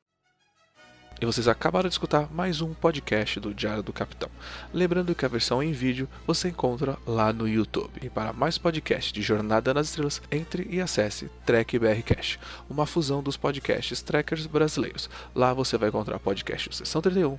E 1.20 1.24
vocês 1.24 1.46
acabaram 1.48 1.88
de 1.88 1.94
escutar 1.94 2.30
mais 2.30 2.60
um 2.60 2.74
podcast 2.74 3.38
do 3.40 3.54
Diário 3.54 3.82
do 3.82 3.92
Capitão. 3.92 4.28
Lembrando 4.74 5.14
que 5.14 5.24
a 5.24 5.28
versão 5.28 5.62
em 5.62 5.72
vídeo 5.72 6.06
você 6.26 6.48
encontra 6.48 6.98
lá 7.06 7.32
no 7.32 7.48
YouTube. 7.48 7.92
E 8.02 8.10
para 8.10 8.32
mais 8.32 8.58
podcasts 8.58 9.12
de 9.12 9.22
Jornada 9.22 9.72
nas 9.72 9.88
Estrelas, 9.88 10.20
entre 10.30 10.66
e 10.68 10.80
acesse 10.82 11.30
Trek 11.46 11.78
BR 11.78 12.02
Cash, 12.04 12.38
uma 12.68 12.84
fusão 12.84 13.22
dos 13.22 13.36
podcasts 13.36 14.02
trackers 14.02 14.46
brasileiros. 14.46 15.08
Lá 15.34 15.54
você 15.54 15.78
vai 15.78 15.88
encontrar 15.88 16.18
podcasts 16.18 16.76
Sessão 16.76 17.00
31, 17.00 17.38